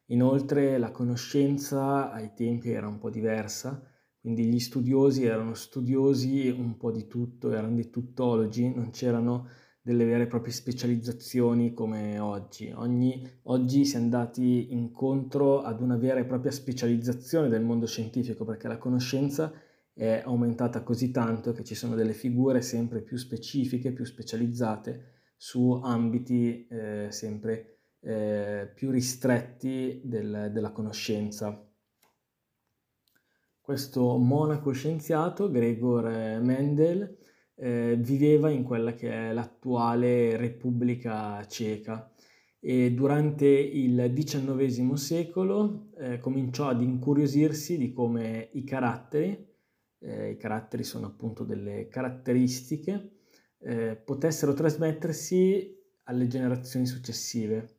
[0.06, 3.84] Inoltre la conoscenza ai tempi era un po' diversa,
[4.18, 9.50] quindi gli studiosi erano studiosi un po' di tutto, erano dei tuttologi, non c'erano
[9.88, 12.73] delle vere e proprie specializzazioni come oggi.
[12.76, 18.43] Ogni, oggi si è andati incontro ad una vera e propria specializzazione del mondo scientifico
[18.43, 19.50] perché la conoscenza
[19.93, 25.71] è aumentata così tanto che ci sono delle figure sempre più specifiche, più specializzate su
[25.71, 31.65] ambiti eh, sempre eh, più ristretti del, della conoscenza.
[33.62, 37.17] Questo monaco scienziato, Gregor Mendel,
[37.58, 42.12] eh, viveva in quella che è l'attuale Repubblica Ceca.
[42.60, 49.48] E durante il XIX secolo eh, cominciò ad incuriosirsi di come i caratteri
[50.00, 53.12] eh, i caratteri sono appunto delle caratteristiche,
[53.60, 57.76] eh, potessero trasmettersi alle generazioni successive.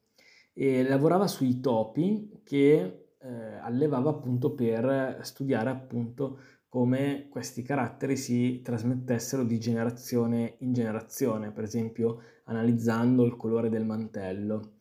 [0.53, 3.29] E lavorava sui topi che eh,
[3.61, 11.65] allevava appunto per studiare appunto come questi caratteri si trasmettessero di generazione in generazione, per
[11.65, 14.75] esempio analizzando il colore del mantello.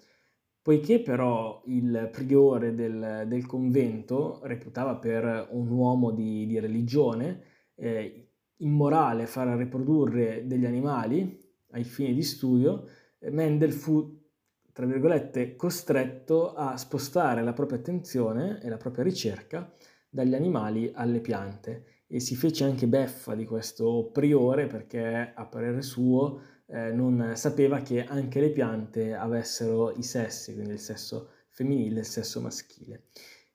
[0.62, 7.42] Poiché però il priore del, del convento reputava per un uomo di, di religione
[7.76, 11.40] eh, immorale far riprodurre degli animali
[11.72, 12.86] ai fini di studio,
[13.32, 14.24] Mendel fu,
[14.74, 19.72] tra virgolette, costretto a spostare la propria attenzione e la propria ricerca
[20.18, 25.84] dagli animali alle piante e si fece anche beffa di questo priore perché a parere
[25.84, 31.98] suo eh, non sapeva che anche le piante avessero i sessi, quindi il sesso femminile
[31.98, 33.04] e il sesso maschile.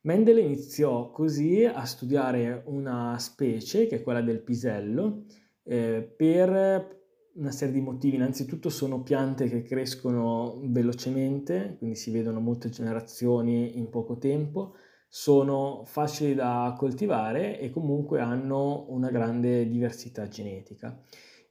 [0.02, 5.24] Mendele iniziò così a studiare una specie, che è quella del pisello,
[5.64, 7.00] eh, per
[7.34, 8.16] una serie di motivi.
[8.16, 14.74] Innanzitutto sono piante che crescono velocemente, quindi si vedono molte generazioni in poco tempo,
[15.14, 20.98] sono facili da coltivare e comunque hanno una grande diversità genetica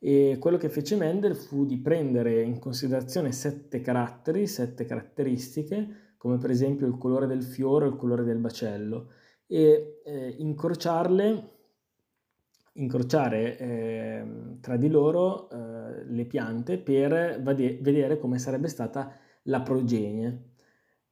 [0.03, 6.39] e quello che fece Mendel fu di prendere in considerazione sette caratteri, sette caratteristiche, come
[6.39, 9.11] per esempio il colore del fiore o il colore del bacello,
[9.45, 11.49] e eh, incrociarle,
[12.73, 14.25] incrociare eh,
[14.59, 20.50] tra di loro eh, le piante per vade- vedere come sarebbe stata la progenie.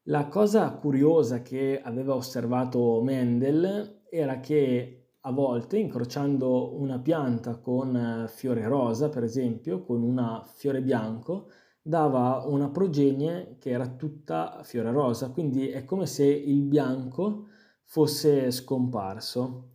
[0.04, 7.96] La cosa curiosa che aveva osservato Mendel era che a volte incrociando una pianta con
[7.96, 11.50] eh, fiore rosa, per esempio, con una fiore bianco,
[11.82, 17.48] dava una progenie che era tutta fiore rosa, quindi è come se il bianco
[17.84, 19.74] fosse scomparso.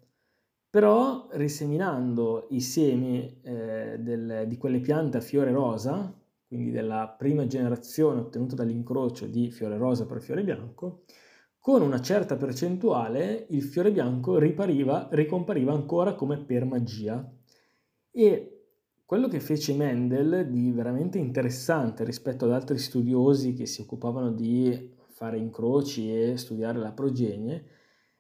[0.71, 6.13] Però riseminando i semi eh, del, di quelle piante a fiore rosa,
[6.55, 11.03] quindi della prima generazione ottenuta dall'incrocio di fiore rosa per fiore bianco,
[11.59, 17.29] con una certa percentuale il fiore bianco ripariva, ricompariva ancora come per magia.
[18.11, 18.67] E
[19.05, 24.93] quello che fece Mendel di veramente interessante rispetto ad altri studiosi che si occupavano di
[25.09, 27.65] fare incroci e studiare la progenie,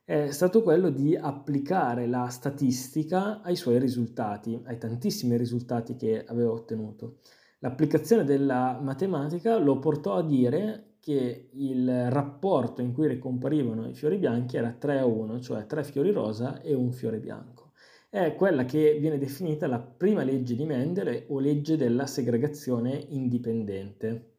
[0.05, 6.51] è stato quello di applicare la statistica ai suoi risultati, ai tantissimi risultati che aveva
[6.51, 7.19] ottenuto.
[7.65, 14.19] L'applicazione della matematica lo portò a dire che il rapporto in cui ricomparivano i fiori
[14.19, 17.73] bianchi era 3 a 1, cioè 3 fiori rosa e un fiore bianco.
[18.11, 24.33] è quella che viene definita la prima legge di Mendele o legge della segregazione indipendente.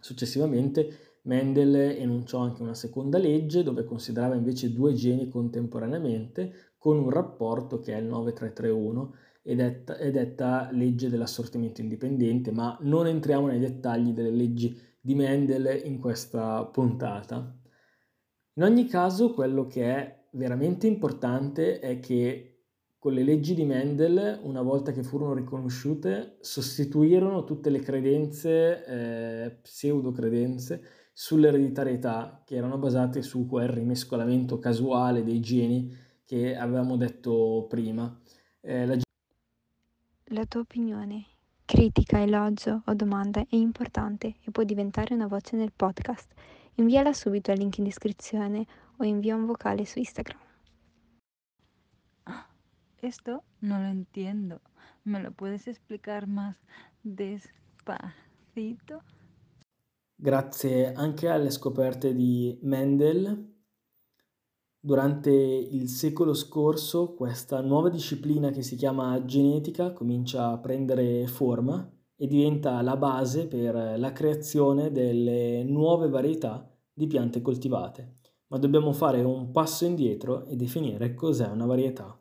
[0.00, 7.10] Successivamente Mendel enunciò anche una seconda legge dove considerava invece due geni contemporaneamente con un
[7.10, 13.58] rapporto che è il 9331 è, è detta legge dell'assortimento indipendente, ma non entriamo nei
[13.58, 17.56] dettagli delle leggi di Mendel in questa puntata.
[18.54, 22.52] In ogni caso, quello che è veramente importante è che
[22.98, 29.58] con le leggi di Mendel, una volta che furono riconosciute, sostituirono tutte le credenze, eh,
[29.60, 30.82] pseudo-credenze,
[31.12, 35.92] sull'ereditarietà, che erano basate su quel rimescolamento casuale dei geni
[36.24, 38.20] che avevamo detto prima.
[38.60, 38.96] Eh, la...
[40.32, 41.26] la tua opinione,
[41.64, 46.32] critica, elogio o domanda è importante e può diventare una voce nel podcast.
[46.76, 48.66] Inviala subito al link in descrizione
[48.96, 50.40] o invia un vocale su Instagram.
[53.00, 54.60] Esto no lo entiendo.
[55.04, 56.56] ¿Me lo puedes explicar más
[57.02, 59.02] despacito?
[60.14, 63.51] Grazie anche alle scoperte di Mendel,
[64.84, 71.88] durante il secolo scorso questa nuova disciplina che si chiama genetica comincia a prendere forma
[72.16, 78.16] e diventa la base per la creazione delle nuove varietà di piante coltivate.
[78.48, 82.20] Ma dobbiamo fare un passo indietro e definire cos'è una varietà.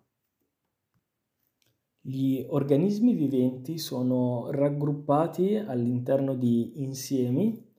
[1.99, 7.69] Gli organismi viventi sono raggruppati all'interno di insiemi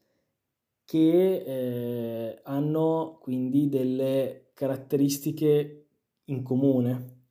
[0.85, 5.87] che eh, hanno quindi delle caratteristiche
[6.27, 7.23] in comune.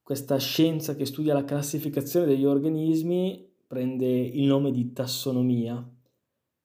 [0.00, 5.86] Questa scienza che studia la classificazione degli organismi prende il nome di tassonomia,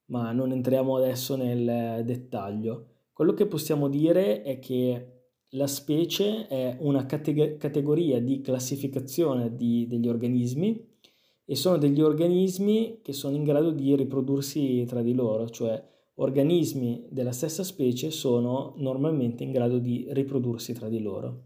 [0.05, 2.87] ma non entriamo adesso nel dettaglio.
[3.11, 9.85] Quello che possiamo dire è che la specie è una categ- categoria di classificazione di,
[9.87, 10.95] degli organismi
[11.43, 17.07] e sono degli organismi che sono in grado di riprodursi tra di loro, cioè organismi
[17.09, 21.45] della stessa specie sono normalmente in grado di riprodursi tra di loro.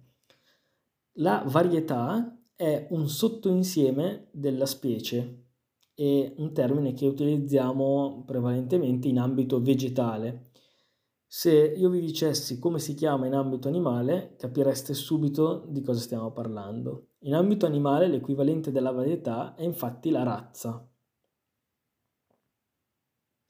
[1.15, 5.45] La varietà è un sottoinsieme della specie,
[5.93, 10.51] è un termine che utilizziamo prevalentemente in ambito vegetale,
[11.33, 16.33] se io vi dicessi come si chiama in ambito animale, capireste subito di cosa stiamo
[16.33, 17.11] parlando.
[17.19, 20.85] In ambito animale l'equivalente della varietà è infatti la razza.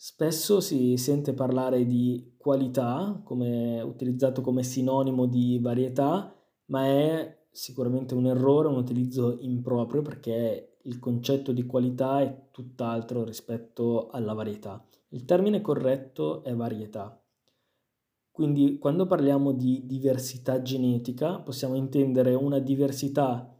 [0.03, 6.35] Spesso si sente parlare di qualità, come, utilizzato come sinonimo di varietà,
[6.65, 13.23] ma è sicuramente un errore, un utilizzo improprio perché il concetto di qualità è tutt'altro
[13.23, 14.83] rispetto alla varietà.
[15.09, 17.23] Il termine corretto è varietà.
[18.31, 23.55] Quindi quando parliamo di diversità genetica possiamo intendere una diversità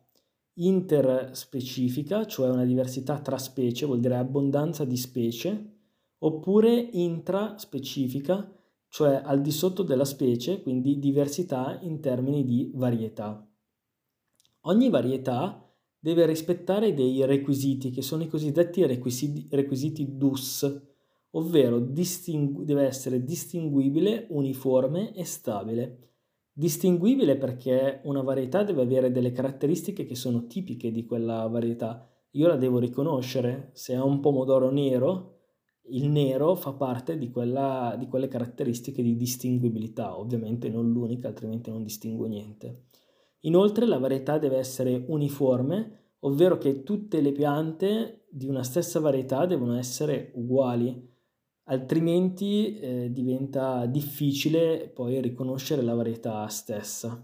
[0.54, 5.76] interspecifica, cioè una diversità tra specie, vuol dire abbondanza di specie,
[6.24, 8.52] oppure intraspecifica,
[8.90, 13.48] cioè al di sotto della specie, quindi diversità in termini di varietà.
[14.62, 15.68] Ogni varietà
[15.98, 20.90] deve rispettare dei requisiti che sono i cosiddetti requisiti, requisiti DUS,
[21.32, 26.10] ovvero distingu- deve essere distinguibile, uniforme e stabile.
[26.54, 32.08] Distinguibile perché una varietà deve avere delle caratteristiche che sono tipiche di quella varietà.
[32.32, 33.72] Io la devo riconoscere.
[33.74, 35.41] Se è un pomodoro nero,
[35.90, 41.70] il nero fa parte di, quella, di quelle caratteristiche di distinguibilità, ovviamente non l'unica, altrimenti
[41.70, 42.86] non distingo niente.
[43.42, 49.46] Inoltre la varietà deve essere uniforme, ovvero che tutte le piante di una stessa varietà
[49.46, 51.10] devono essere uguali
[51.72, 57.22] altrimenti eh, diventa difficile poi riconoscere la varietà stessa.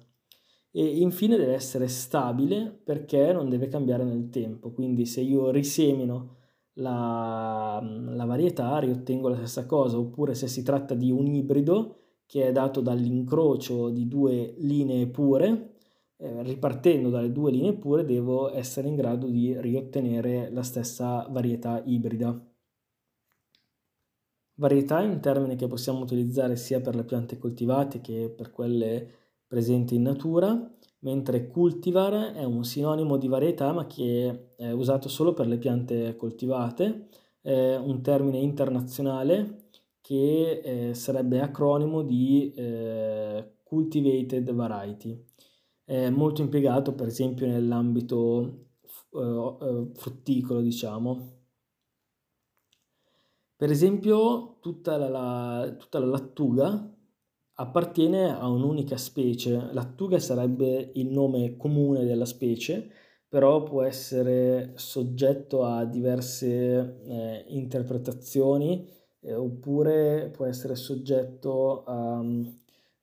[0.71, 6.35] E infine deve essere stabile perché non deve cambiare nel tempo, quindi se io risemino
[6.77, 12.47] la, la varietà riottengo la stessa cosa, oppure se si tratta di un ibrido che
[12.47, 15.75] è dato dall'incrocio di due linee pure,
[16.17, 21.81] eh, ripartendo dalle due linee pure devo essere in grado di riottenere la stessa varietà
[21.85, 22.39] ibrida.
[24.55, 29.07] Varietà è un termine che possiamo utilizzare sia per le piante coltivate che per quelle
[29.45, 30.75] presenti in natura,
[31.07, 36.17] mentre cultivar è un sinonimo di varietà ma che è usato solo per le piante
[36.17, 37.07] coltivate,
[37.41, 39.69] è un termine internazionale
[40.01, 45.25] che eh, sarebbe acronimo di eh, cultivated variety.
[45.85, 48.65] È molto impiegato per esempio nell'ambito
[49.13, 51.35] eh, eh frutticolo, diciamo,
[53.55, 56.96] per esempio, tutta la, la, tutta la lattuga
[57.59, 59.69] appartiene a un'unica specie.
[59.71, 62.89] Lattuga sarebbe il nome comune della specie,
[63.27, 68.87] però può essere soggetto a diverse eh, interpretazioni
[69.21, 72.23] eh, oppure può essere soggetto a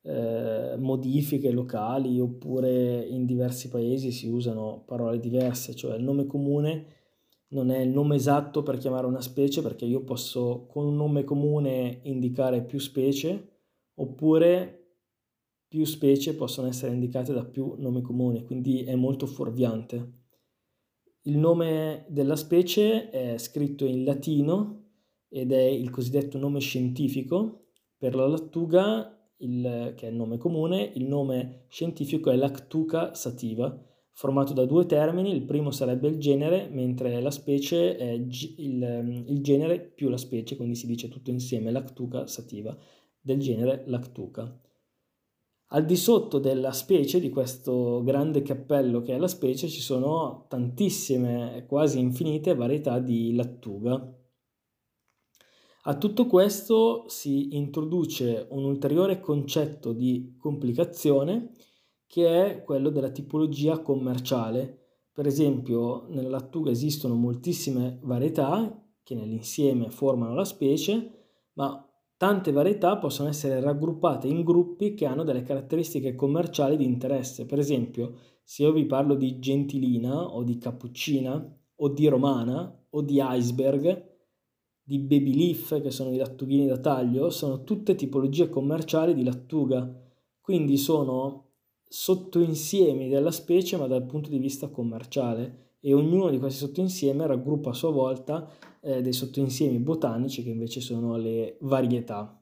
[0.03, 6.87] eh, modifiche locali oppure in diversi paesi si usano parole diverse, cioè il nome comune
[7.49, 11.25] non è il nome esatto per chiamare una specie perché io posso con un nome
[11.25, 13.54] comune indicare più specie
[13.95, 14.85] oppure
[15.69, 20.23] più specie possono essere indicate da più nomi comuni, quindi è molto fuorviante.
[21.23, 24.85] Il nome della specie è scritto in latino
[25.29, 27.71] ed è il cosiddetto nome scientifico.
[27.97, 33.77] Per la lattuga, il, che è il nome comune, il nome scientifico è Lactuca sativa,
[34.13, 39.43] formato da due termini, il primo sarebbe il genere, mentre la specie è il, il
[39.43, 42.77] genere più la specie, quindi si dice tutto insieme Lactuca sativa,
[43.25, 44.61] del genere Lactuca.
[45.69, 50.45] Al di sotto della specie, di questo grande cappello che è la specie, ci sono
[50.49, 54.15] tantissime, quasi infinite varietà di lattuga.
[55.87, 61.53] A tutto questo si introduce un ulteriore concetto di complicazione
[62.07, 65.07] che è quello della tipologia commerciale.
[65.13, 71.11] Per esempio, nella lattuga esistono moltissime varietà che nell'insieme formano la specie,
[71.55, 71.84] ma
[72.17, 77.47] tante varietà possono essere raggruppate in gruppi che hanno delle caratteristiche commerciali di interesse.
[77.47, 83.03] Per esempio, se io vi parlo di gentilina o di cappuccina o di romana o
[83.03, 84.13] di iceberg,
[84.83, 90.03] di baby leaf, che sono i lattughini da taglio, sono tutte tipologie commerciali di lattuga.
[90.41, 91.53] Quindi sono
[91.89, 97.71] sottoinsiemi della specie ma dal punto di vista commerciale e ognuno di questi sottoinsiemi raggruppa
[97.71, 98.51] a sua volta
[98.85, 102.39] eh, dei sottoinsiemi botanici che invece sono le varietà.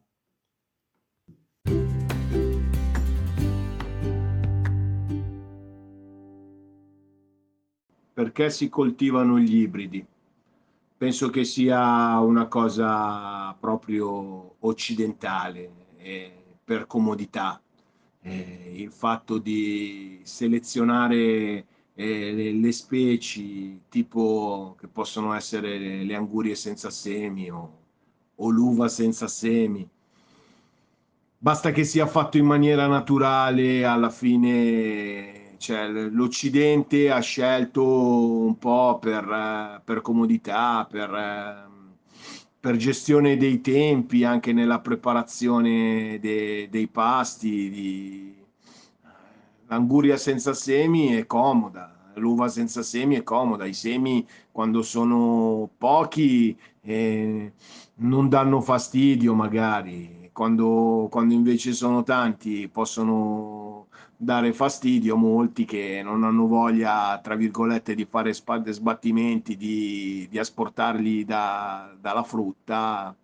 [8.14, 10.04] Perché si coltivano gli ibridi?
[10.96, 16.32] Penso che sia una cosa proprio occidentale, eh,
[16.62, 17.60] per comodità
[18.22, 26.14] eh, il fatto di selezionare eh, le, le, specie tipo che possono essere le, le
[26.14, 27.78] angurie senza semi o,
[28.36, 29.88] o l'uva senza semi.
[31.38, 38.98] Basta che sia fatto in maniera naturale, alla fine cioè, l'Occidente ha scelto un po'
[39.00, 41.70] per, per comodità, per
[42.62, 47.68] per gestione dei tempi, anche nella preparazione de, dei pasti.
[47.68, 48.41] Di...
[49.72, 56.54] L'anguria senza semi è comoda, l'uva senza semi è comoda, i semi quando sono pochi
[56.82, 57.52] eh,
[57.94, 66.02] non danno fastidio magari, quando, quando invece sono tanti possono dare fastidio a molti che
[66.04, 73.16] non hanno voglia, tra virgolette, di fare sbattimenti, di, di asportarli da, dalla frutta.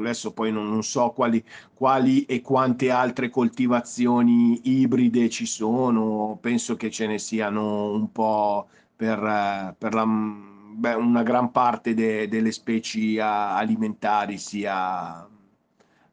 [0.00, 1.44] Adesso poi non, non so quali,
[1.74, 8.68] quali, e quante altre coltivazioni ibride ci sono, penso che ce ne siano un po'
[8.94, 15.26] per, per la, beh, una gran parte de, delle specie alimentari, sia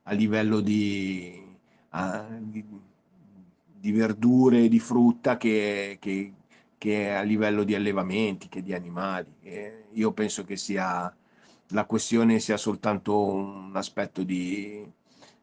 [0.09, 1.41] a livello di,
[2.39, 2.65] di,
[3.79, 6.33] di, verdure e di frutta che, che,
[6.77, 9.33] che, a livello di allevamenti, che di animali.
[9.41, 11.13] E io penso che sia,
[11.70, 14.86] la questione sia soltanto un aspetto di,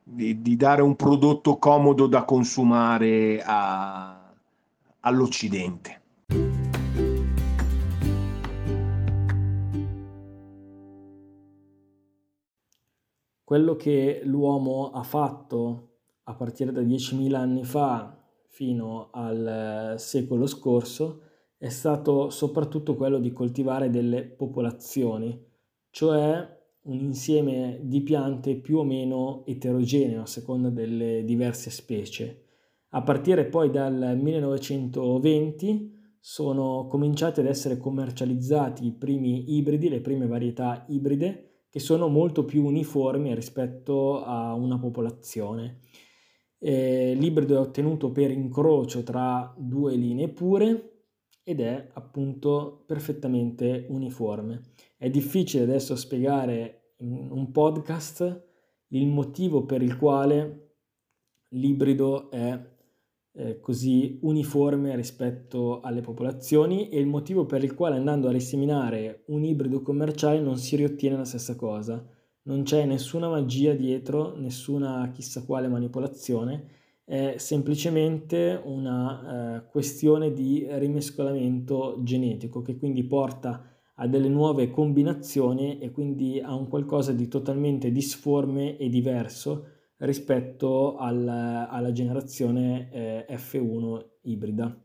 [0.02, 4.32] di, di dare un prodotto comodo da consumare a,
[5.00, 6.02] all'Occidente.
[13.44, 15.90] Quello che l'uomo ha fatto
[16.24, 18.18] a partire da 10.000 anni fa
[18.48, 21.20] fino al eh, secolo scorso
[21.58, 25.52] è stato soprattutto quello di coltivare delle popolazioni,
[25.94, 26.44] cioè
[26.86, 32.46] un insieme di piante più o meno eterogeneo a seconda delle diverse specie.
[32.90, 40.26] A partire poi dal 1920 sono cominciati ad essere commercializzati i primi ibridi, le prime
[40.26, 45.78] varietà ibride, che sono molto più uniformi rispetto a una popolazione.
[46.58, 50.93] Eh, l'ibrido è ottenuto per incrocio tra due linee pure
[51.44, 54.62] ed è appunto perfettamente uniforme.
[54.96, 58.52] È difficile adesso spiegare in un podcast
[58.88, 60.76] il motivo per il quale
[61.50, 62.72] l'ibrido è
[63.36, 69.24] eh, così uniforme rispetto alle popolazioni e il motivo per il quale andando a riseminare
[69.26, 72.04] un ibrido commerciale non si riottiene la stessa cosa.
[72.46, 76.68] non c'è nessuna magia dietro, nessuna chissà quale manipolazione,
[77.04, 85.78] è semplicemente una eh, questione di rimescolamento genetico che quindi porta a delle nuove combinazioni
[85.78, 89.66] e quindi a un qualcosa di totalmente disforme e diverso
[89.98, 94.78] rispetto al, alla generazione eh, F1 ibrida.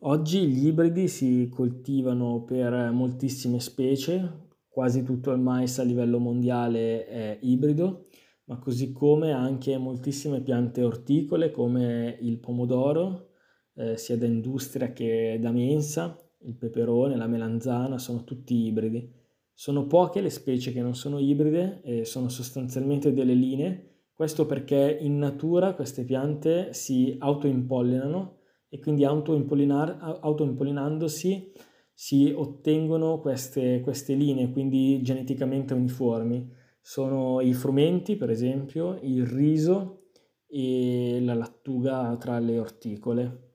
[0.00, 7.06] Oggi gli ibridi si coltivano per moltissime specie, quasi tutto il mais a livello mondiale
[7.06, 8.06] è ibrido,
[8.46, 13.30] ma così come anche moltissime piante orticole come il pomodoro,
[13.74, 19.12] eh, sia da industria che da mensa, il peperone, la melanzana, sono tutti ibridi.
[19.52, 24.96] Sono poche le specie che non sono ibride e sono sostanzialmente delle linee, questo perché
[25.00, 28.38] in natura queste piante si autoimpollinano
[28.68, 31.52] e quindi autoimpollinandosi
[31.92, 36.55] si ottengono queste, queste linee, quindi geneticamente uniformi.
[36.88, 40.04] Sono i frumenti, per esempio, il riso
[40.46, 43.54] e la lattuga tra le orticole.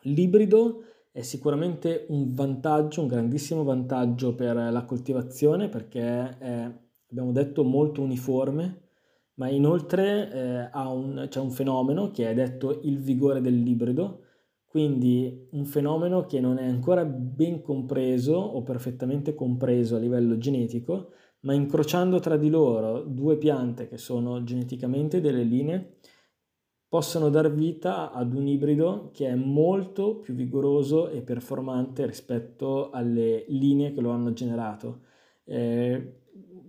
[0.00, 6.68] L'ibrido è sicuramente un vantaggio, un grandissimo vantaggio per la coltivazione perché è,
[7.08, 8.88] abbiamo detto, molto uniforme,
[9.34, 14.22] ma inoltre eh, un, c'è un fenomeno che è detto il vigore dell'ibrido,
[14.66, 21.12] quindi un fenomeno che non è ancora ben compreso o perfettamente compreso a livello genetico,
[21.40, 25.98] ma incrociando tra di loro due piante che sono geneticamente delle linee,
[26.88, 33.44] possono dar vita ad un ibrido che è molto più vigoroso e performante rispetto alle
[33.48, 35.00] linee che lo hanno generato.
[35.44, 36.20] Eh,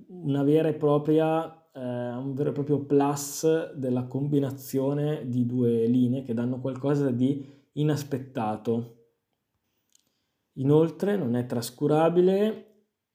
[0.07, 6.24] una vera e propria eh, un vero e proprio plus della combinazione di due linee
[6.24, 8.95] che danno qualcosa di inaspettato.
[10.53, 12.66] Inoltre non è trascurabile,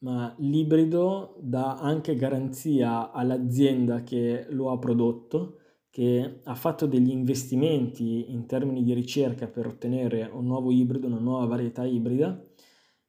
[0.03, 5.59] ma l'ibrido dà anche garanzia all'azienda che lo ha prodotto,
[5.91, 11.19] che ha fatto degli investimenti in termini di ricerca per ottenere un nuovo ibrido, una
[11.19, 12.43] nuova varietà ibrida.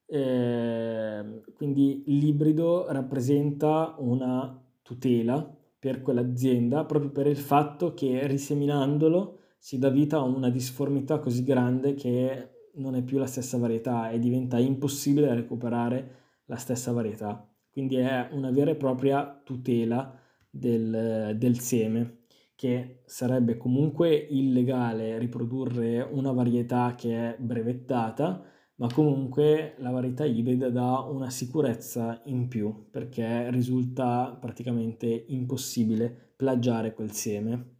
[0.06, 9.78] Eh, quindi l'ibrido rappresenta una tutela per quell'azienda proprio per il fatto che riseminandolo si
[9.78, 14.18] dà vita a una disformità così grande che non è più la stessa varietà e
[14.18, 17.48] diventa impossibile recuperare la stessa varietà.
[17.70, 20.18] Quindi è una vera e propria tutela
[20.48, 22.24] del, del seme
[22.54, 28.44] che sarebbe comunque illegale riprodurre una varietà che è brevettata
[28.76, 36.92] ma comunque la varietà ibrida dà una sicurezza in più perché risulta praticamente impossibile plagiare
[36.92, 37.73] quel seme.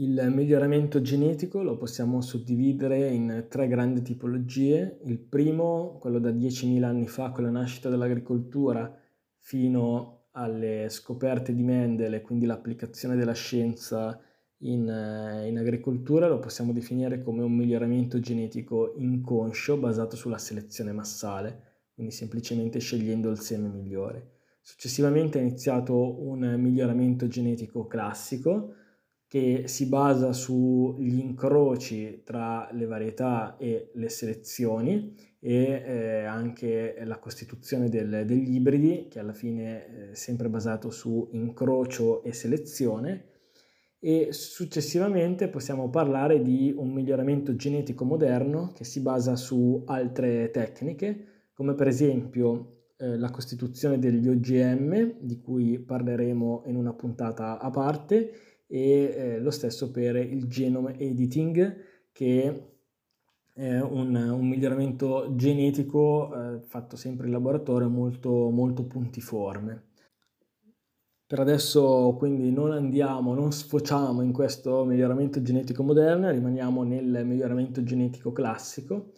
[0.00, 4.98] Il miglioramento genetico lo possiamo suddividere in tre grandi tipologie.
[5.04, 8.98] Il primo, quello da 10.000 anni fa con la nascita dell'agricoltura
[9.40, 14.18] fino alle scoperte di Mendel e quindi l'applicazione della scienza
[14.60, 20.92] in, eh, in, agricoltura lo possiamo definire come un miglioramento genetico inconscio basato sulla selezione
[20.92, 24.30] massale, quindi semplicemente scegliendo il seme migliore.
[24.62, 28.76] Successivamente è iniziato un miglioramento genetico classico
[29.30, 37.20] che si basa sugli incroci tra le varietà e le selezioni e eh, anche la
[37.20, 43.26] costituzione del, degli ibridi che alla fine è sempre basato su incrocio e selezione.
[44.00, 51.50] E successivamente possiamo parlare di un miglioramento genetico moderno che si basa su altre tecniche,
[51.52, 57.70] come per esempio eh, la costituzione degli OGM, di cui parleremo in una puntata a
[57.70, 61.76] parte, e eh, lo stesso per il genome editing,
[62.12, 62.70] che
[63.52, 69.88] è un, un miglioramento genetico eh, fatto sempre in laboratorio molto, molto puntiforme.
[71.26, 77.82] Per adesso quindi non andiamo, non sfociamo in questo miglioramento genetico moderno, rimaniamo nel miglioramento
[77.82, 79.12] genetico classico.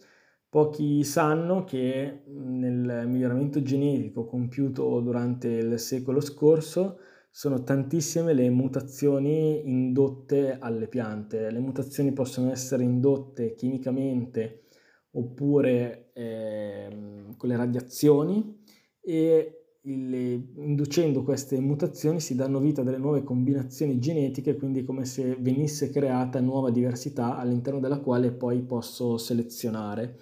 [0.49, 6.97] Pochi sanno che nel miglioramento genetico compiuto durante il secolo scorso
[7.35, 11.49] sono tantissime le mutazioni indotte alle piante.
[11.49, 14.65] Le mutazioni possono essere indotte chimicamente
[15.13, 18.63] oppure eh, con le radiazioni
[19.01, 20.13] e il,
[20.57, 25.89] inducendo queste mutazioni si danno vita a delle nuove combinazioni genetiche, quindi come se venisse
[25.89, 30.19] creata nuova diversità all'interno della quale poi posso selezionare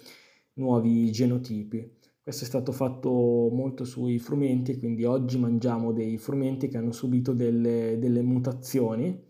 [0.54, 2.00] nuovi genotipi.
[2.22, 3.10] Questo è stato fatto
[3.50, 9.20] molto sui frumenti, quindi oggi mangiamo dei frumenti che hanno subito delle, delle mutazioni,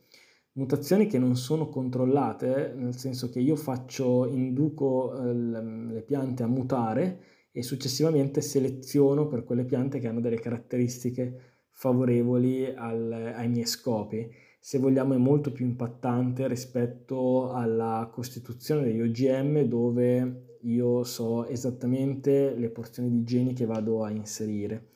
[0.53, 6.47] mutazioni che non sono controllate, nel senso che io faccio, induco eh, le piante a
[6.47, 7.20] mutare
[7.51, 14.28] e successivamente seleziono per quelle piante che hanno delle caratteristiche favorevoli al, ai miei scopi.
[14.65, 22.55] Se vogliamo è molto più impattante rispetto alla costituzione degli OGM dove io so esattamente
[22.55, 24.91] le porzioni di geni che vado a inserire.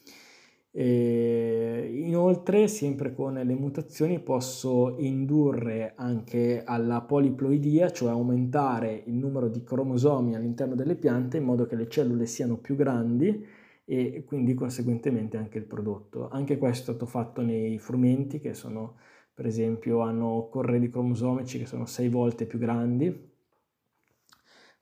[0.70, 9.48] E inoltre, sempre con le mutazioni, posso indurre anche alla poliploidia, cioè aumentare il numero
[9.48, 13.44] di cromosomi all'interno delle piante in modo che le cellule siano più grandi
[13.84, 16.28] e quindi conseguentemente anche il prodotto.
[16.28, 18.94] Anche questo è stato fatto nei frumenti che sono,
[19.36, 23.34] per esempio, hanno corredi cromosomici che sono sei volte più grandi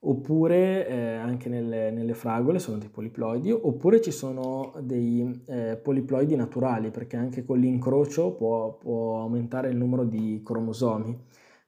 [0.07, 6.36] oppure eh, anche nelle, nelle, fragole sono dei poliploidi, oppure ci sono dei eh, poliploidi
[6.36, 11.18] naturali, perché anche con l'incrocio può, può, aumentare il numero di cromosomi.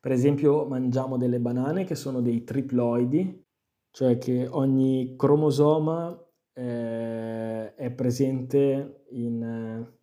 [0.00, 3.44] Per esempio mangiamo delle banane che sono dei triploidi,
[3.90, 6.16] cioè che ogni cromosoma
[6.52, 9.94] eh, è presente in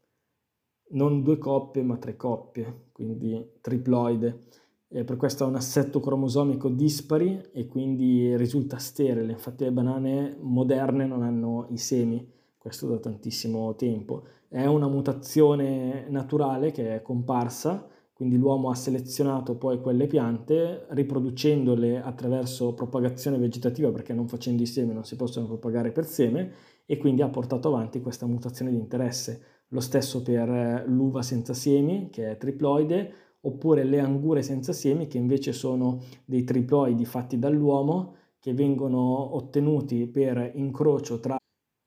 [0.93, 4.61] non due coppie ma tre coppie, quindi triploide
[4.95, 9.31] eh, per questo ha un assetto cromosomico dispari e quindi risulta sterile.
[9.31, 14.23] Infatti le banane moderne non hanno i semi, questo da tantissimo tempo.
[14.47, 21.99] È una mutazione naturale che è comparsa, quindi l'uomo ha selezionato poi quelle piante riproducendole
[21.99, 26.51] attraverso propagazione vegetativa perché non facendo i semi non si possono propagare per seme
[26.85, 29.52] e quindi ha portato avanti questa mutazione di interesse.
[29.73, 35.17] Lo stesso per l'uva senza semi che è triploide oppure le angure senza semi che
[35.17, 41.37] invece sono dei triploidi fatti dall'uomo che vengono ottenuti per incrocio tra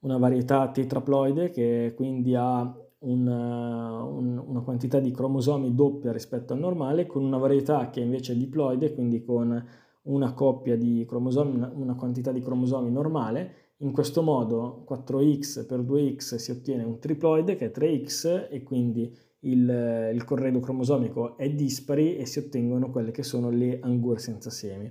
[0.01, 2.61] una varietà tetraploide che quindi ha
[2.99, 8.33] un, un, una quantità di cromosomi doppia rispetto al normale con una varietà che invece
[8.33, 9.65] è diploide, quindi con
[10.03, 13.55] una coppia di cromosomi, una, una quantità di cromosomi normale.
[13.81, 19.15] In questo modo 4x per 2x si ottiene un triploide che è 3x e quindi
[19.41, 24.49] il, il corredo cromosomico è dispari e si ottengono quelle che sono le angure senza
[24.49, 24.91] semi.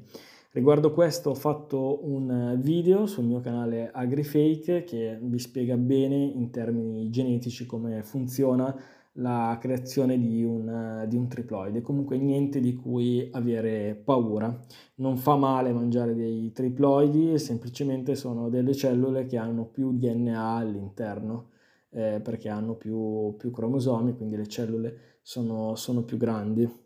[0.51, 6.51] Riguardo questo ho fatto un video sul mio canale AgriFake che vi spiega bene in
[6.51, 8.73] termini genetici come funziona
[9.17, 11.81] la creazione di un, di un, triploide.
[11.81, 14.57] Comunque niente di cui avere paura.
[14.95, 21.49] Non fa male mangiare dei triploidi, semplicemente sono delle cellule che hanno più DNA all'interno
[21.91, 26.83] eh, perché hanno più, più, cromosomi, quindi le cellule sono, sono più grandi.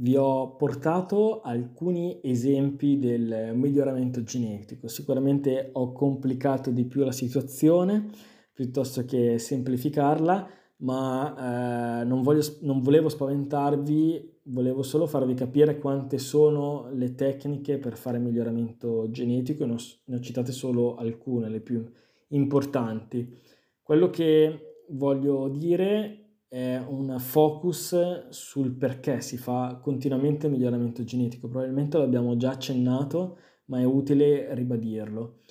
[0.00, 4.86] Vi ho portato alcuni esempi del miglioramento genetico.
[4.86, 8.10] Sicuramente ho complicato di più la situazione
[8.58, 16.18] piuttosto che semplificarla, ma eh, non, voglio, non volevo spaventarvi, volevo solo farvi capire quante
[16.18, 21.60] sono le tecniche per fare miglioramento genetico, ne ho, ne ho citate solo alcune, le
[21.60, 21.88] più
[22.30, 23.32] importanti.
[23.80, 31.46] Quello che voglio dire è un focus sul perché si fa continuamente miglioramento genetico.
[31.46, 35.42] Probabilmente l'abbiamo già accennato, ma è utile ribadirlo.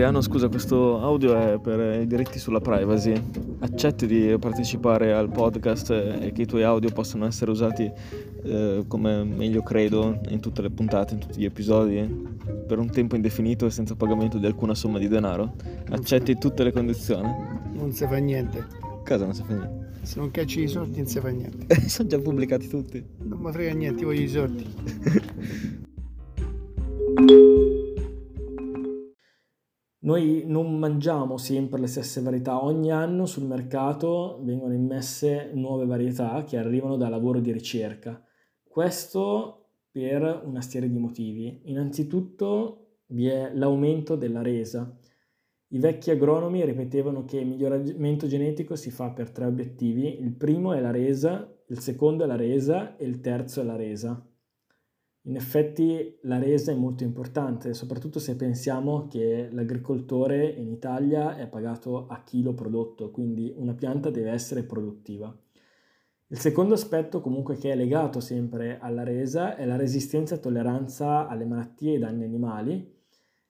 [0.00, 3.12] Adriano, scusa, questo audio è per i diritti sulla privacy.
[3.58, 7.92] Accetti di partecipare al podcast e che i tuoi audio possano essere usati
[8.44, 12.00] eh, come meglio credo in tutte le puntate, in tutti gli episodi,
[12.66, 15.52] per un tempo indefinito e senza pagamento di alcuna somma di denaro?
[15.90, 17.28] Accetti tutte le condizioni?
[17.74, 18.66] Non si fa niente.
[19.06, 19.90] Cosa non si fa niente?
[20.00, 21.78] Se non cacci i soldi non si fa niente.
[21.88, 23.04] Sono già pubblicati tutti.
[23.18, 24.64] Non mi frega niente, io voglio i soldi.
[30.02, 36.42] Noi non mangiamo sempre le stesse varietà, ogni anno sul mercato vengono immesse nuove varietà
[36.44, 38.22] che arrivano da lavoro di ricerca.
[38.62, 41.60] Questo per una serie di motivi.
[41.64, 44.96] Innanzitutto vi è l'aumento della resa.
[45.72, 50.18] I vecchi agronomi ripetevano che il miglioramento genetico si fa per tre obiettivi.
[50.18, 53.76] Il primo è la resa, il secondo è la resa e il terzo è la
[53.76, 54.29] resa.
[55.24, 61.46] In effetti la resa è molto importante, soprattutto se pensiamo che l'agricoltore in Italia è
[61.46, 65.36] pagato a chilo prodotto, quindi una pianta deve essere produttiva.
[66.28, 71.28] Il secondo aspetto comunque che è legato sempre alla resa è la resistenza e tolleranza
[71.28, 72.98] alle malattie e ai danni animali.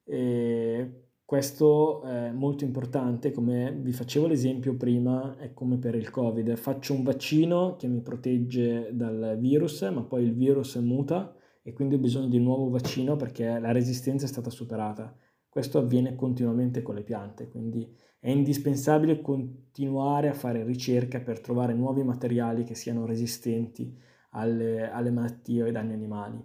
[0.03, 6.57] E questo è molto importante, come vi facevo l'esempio prima, è come per il Covid.
[6.57, 11.37] Faccio un vaccino che mi protegge dal virus, ma poi il virus muta
[11.71, 15.17] e quindi ho bisogno di un nuovo vaccino perché la resistenza è stata superata.
[15.49, 21.73] Questo avviene continuamente con le piante, quindi è indispensabile continuare a fare ricerca per trovare
[21.73, 23.97] nuovi materiali che siano resistenti
[24.31, 26.45] alle, alle malattie o ai danni animali.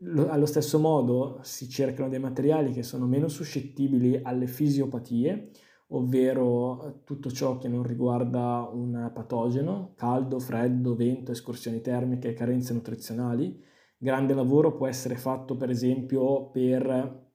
[0.00, 5.50] Lo, allo stesso modo si cercano dei materiali che sono meno suscettibili alle fisiopatie,
[5.88, 13.70] ovvero tutto ciò che non riguarda un patogeno, caldo, freddo, vento, escursioni termiche, carenze nutrizionali.
[14.02, 17.30] Grande lavoro può essere fatto per esempio per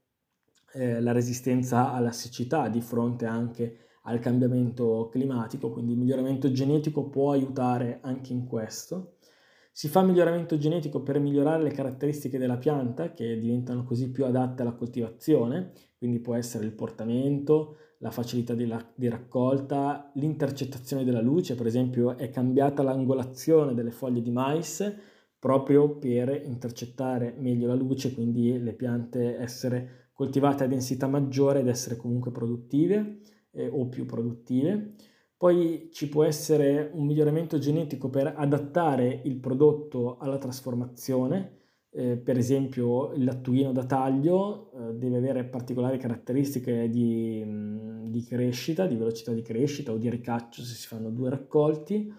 [0.73, 7.07] eh, la resistenza alla siccità di fronte anche al cambiamento climatico, quindi il miglioramento genetico
[7.07, 9.13] può aiutare anche in questo.
[9.71, 14.61] Si fa miglioramento genetico per migliorare le caratteristiche della pianta che diventano così più adatte
[14.61, 21.21] alla coltivazione, quindi può essere il portamento, la facilità di, la, di raccolta, l'intercettazione della
[21.21, 27.75] luce, per esempio è cambiata l'angolazione delle foglie di mais proprio per intercettare meglio la
[27.75, 33.19] luce, quindi le piante essere coltivate a densità maggiore ed essere comunque produttive
[33.51, 34.95] eh, o più produttive.
[35.37, 41.57] Poi ci può essere un miglioramento genetico per adattare il prodotto alla trasformazione,
[41.91, 48.23] eh, per esempio il lattuino da taglio eh, deve avere particolari caratteristiche di, mm, di,
[48.23, 52.11] crescita, di velocità di crescita o di ricaccio se si fanno due raccolti,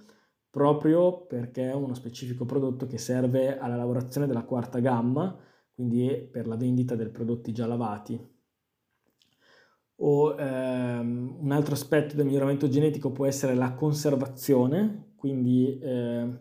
[0.59, 5.39] proprio perché è uno specifico prodotto che serve alla lavorazione della quarta gamma,
[5.73, 8.21] quindi per la vendita dei prodotti già lavati.
[10.01, 16.39] O ehm, un altro aspetto del miglioramento genetico può essere la conservazione, quindi eh,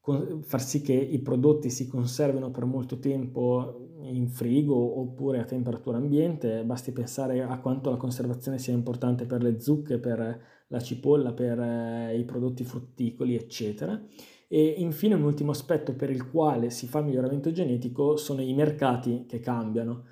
[0.00, 5.44] con, far sì che i prodotti si conservino per molto tempo in frigo oppure a
[5.44, 10.80] temperatura ambiente, basti pensare a quanto la conservazione sia importante per le zucche, per la
[10.80, 14.00] cipolla, per eh, i prodotti frutticoli, eccetera.
[14.46, 19.26] E infine un ultimo aspetto per il quale si fa miglioramento genetico sono i mercati
[19.26, 20.04] che cambiano.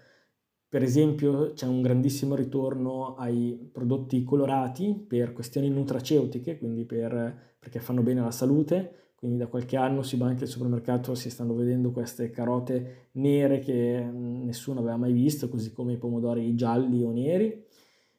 [0.68, 7.78] Per esempio c'è un grandissimo ritorno ai prodotti colorati per questioni nutraceutiche, quindi per, perché
[7.78, 11.54] fanno bene alla salute, quindi da qualche anno si va anche al supermercato, si stanno
[11.54, 17.10] vedendo queste carote nere che nessuno aveva mai visto, così come i pomodori gialli o
[17.10, 17.64] neri.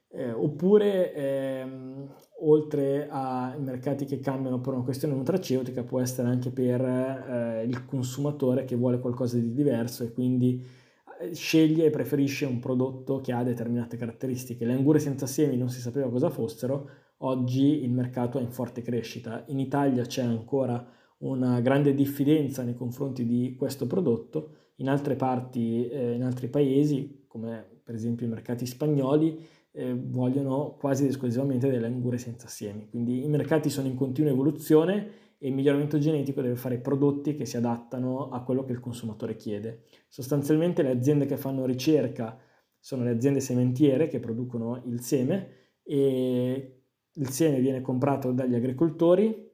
[0.09, 6.51] Eh, oppure ehm, oltre ai mercati che cambiano per una questione nutraceutica può essere anche
[6.51, 10.63] per eh, il consumatore che vuole qualcosa di diverso e quindi
[11.31, 14.65] sceglie e preferisce un prodotto che ha determinate caratteristiche.
[14.65, 18.81] Le angure senza semi non si sapeva cosa fossero, oggi il mercato è in forte
[18.81, 19.43] crescita.
[19.47, 20.85] In Italia c'è ancora
[21.19, 27.25] una grande diffidenza nei confronti di questo prodotto, in altre parti, eh, in altri paesi,
[27.27, 29.39] come per esempio i mercati spagnoli,
[29.77, 32.89] eh, vogliono quasi esclusivamente delle angure senza semi.
[32.89, 37.45] Quindi i mercati sono in continua evoluzione e il miglioramento genetico deve fare prodotti che
[37.45, 39.83] si adattano a quello che il consumatore chiede.
[40.07, 42.39] Sostanzialmente le aziende che fanno ricerca
[42.79, 45.49] sono le aziende sementiere che producono il seme
[45.83, 46.81] e
[47.13, 49.45] il seme viene comprato dagli agricoltori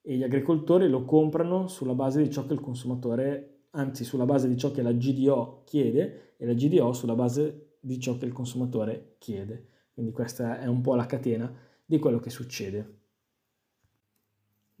[0.00, 4.48] e gli agricoltori lo comprano sulla base di ciò che il consumatore, anzi sulla base
[4.48, 8.32] di ciò che la GDO chiede e la GDO sulla base di ciò che il
[8.32, 9.66] consumatore chiede.
[9.92, 11.52] Quindi questa è un po' la catena
[11.84, 12.96] di quello che succede.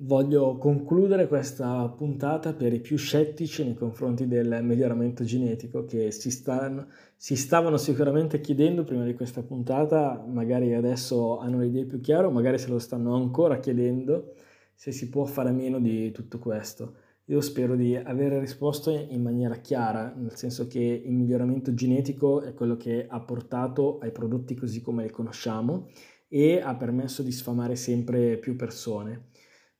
[0.00, 6.30] Voglio concludere questa puntata per i più scettici nei confronti del miglioramento genetico che si,
[6.30, 6.86] stanno,
[7.16, 12.28] si stavano sicuramente chiedendo prima di questa puntata, magari adesso hanno le idee più chiare
[12.30, 14.34] magari se lo stanno ancora chiedendo
[14.72, 16.94] se si può fare a meno di tutto questo.
[17.30, 22.54] Io spero di aver risposto in maniera chiara, nel senso che il miglioramento genetico è
[22.54, 25.90] quello che ha portato ai prodotti così come li conosciamo
[26.26, 29.26] e ha permesso di sfamare sempre più persone.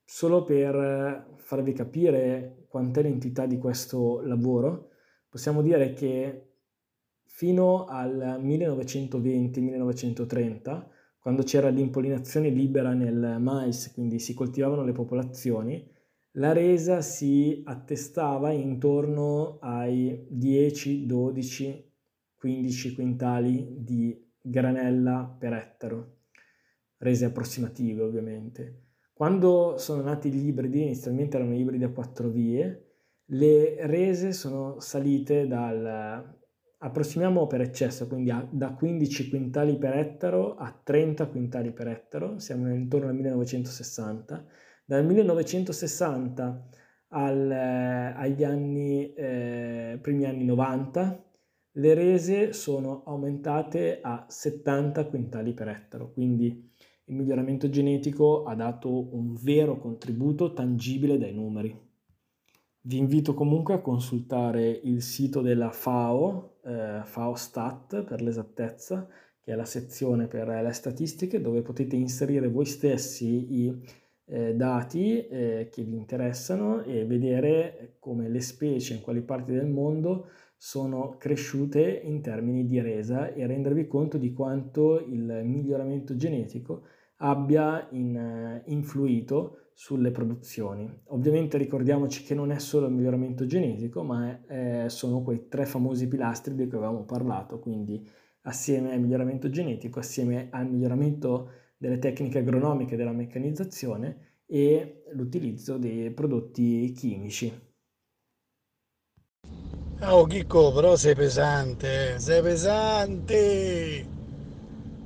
[0.05, 4.91] Solo per farvi capire quant'è l'entità di questo lavoro,
[5.31, 6.51] possiamo dire che
[7.25, 10.85] fino al 1920-1930,
[11.19, 15.97] quando c'era l'impollinazione libera nel mais, quindi si coltivavano le popolazioni,
[16.39, 21.93] la resa si attestava intorno ai 10, 12,
[22.37, 26.19] 15 quintali di granella per ettaro,
[26.99, 28.83] rese approssimative ovviamente.
[29.13, 32.85] Quando sono nati gli ibridi, inizialmente erano ibridi a quattro vie,
[33.31, 36.39] le rese sono salite dal,
[36.79, 42.39] approssimiamo per eccesso, quindi a, da 15 quintali per ettaro a 30 quintali per ettaro,
[42.39, 44.47] siamo intorno al 1960.
[44.89, 46.69] Dal 1960
[47.09, 51.25] al, agli anni, eh, primi anni 90
[51.73, 56.73] le rese sono aumentate a 70 quintali per ettaro, quindi
[57.05, 61.79] il miglioramento genetico ha dato un vero contributo tangibile dai numeri.
[62.81, 69.07] Vi invito comunque a consultare il sito della FAO, eh, FAO-STAT per l'esattezza,
[69.39, 75.27] che è la sezione per le statistiche dove potete inserire voi stessi i eh, dati
[75.27, 81.17] eh, che vi interessano e vedere come le specie in quali parti del mondo sono
[81.19, 86.83] cresciute in termini di resa e rendervi conto di quanto il miglioramento genetico
[87.19, 90.93] abbia in, eh, influito sulle produzioni.
[91.07, 96.09] Ovviamente ricordiamoci che non è solo il miglioramento genetico, ma eh, sono quei tre famosi
[96.09, 98.05] pilastri di cui avevamo parlato, quindi
[98.43, 106.11] assieme al miglioramento genetico, assieme al miglioramento delle tecniche agronomiche della meccanizzazione e l'utilizzo dei
[106.11, 107.67] prodotti chimici.
[110.01, 114.07] Oh Chicco, però sei pesante, sei pesante.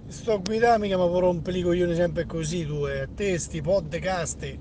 [0.07, 3.09] Sto a guidare mica mi rompe i coglioni sempre così tu, eh.
[3.15, 4.59] Te sti podcast.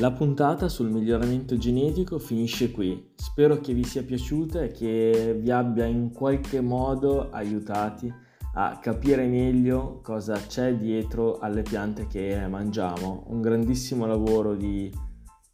[0.00, 3.09] La puntata sul miglioramento genetico finisce qui.
[3.30, 8.12] Spero che vi sia piaciuta e che vi abbia in qualche modo aiutati
[8.54, 13.26] a capire meglio cosa c'è dietro alle piante che mangiamo.
[13.28, 14.92] Un grandissimo lavoro di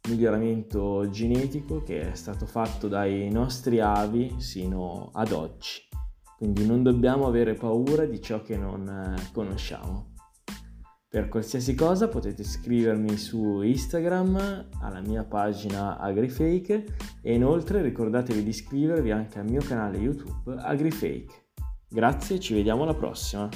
[0.09, 5.81] miglioramento genetico che è stato fatto dai nostri avi sino ad oggi.
[6.35, 10.06] Quindi non dobbiamo avere paura di ciò che non eh, conosciamo.
[11.09, 16.85] Per qualsiasi cosa potete scrivermi su Instagram alla mia pagina AgriFake
[17.21, 21.45] e inoltre ricordatevi di iscrivervi anche al mio canale YouTube AgriFake.
[21.87, 23.47] Grazie, ci vediamo alla prossima.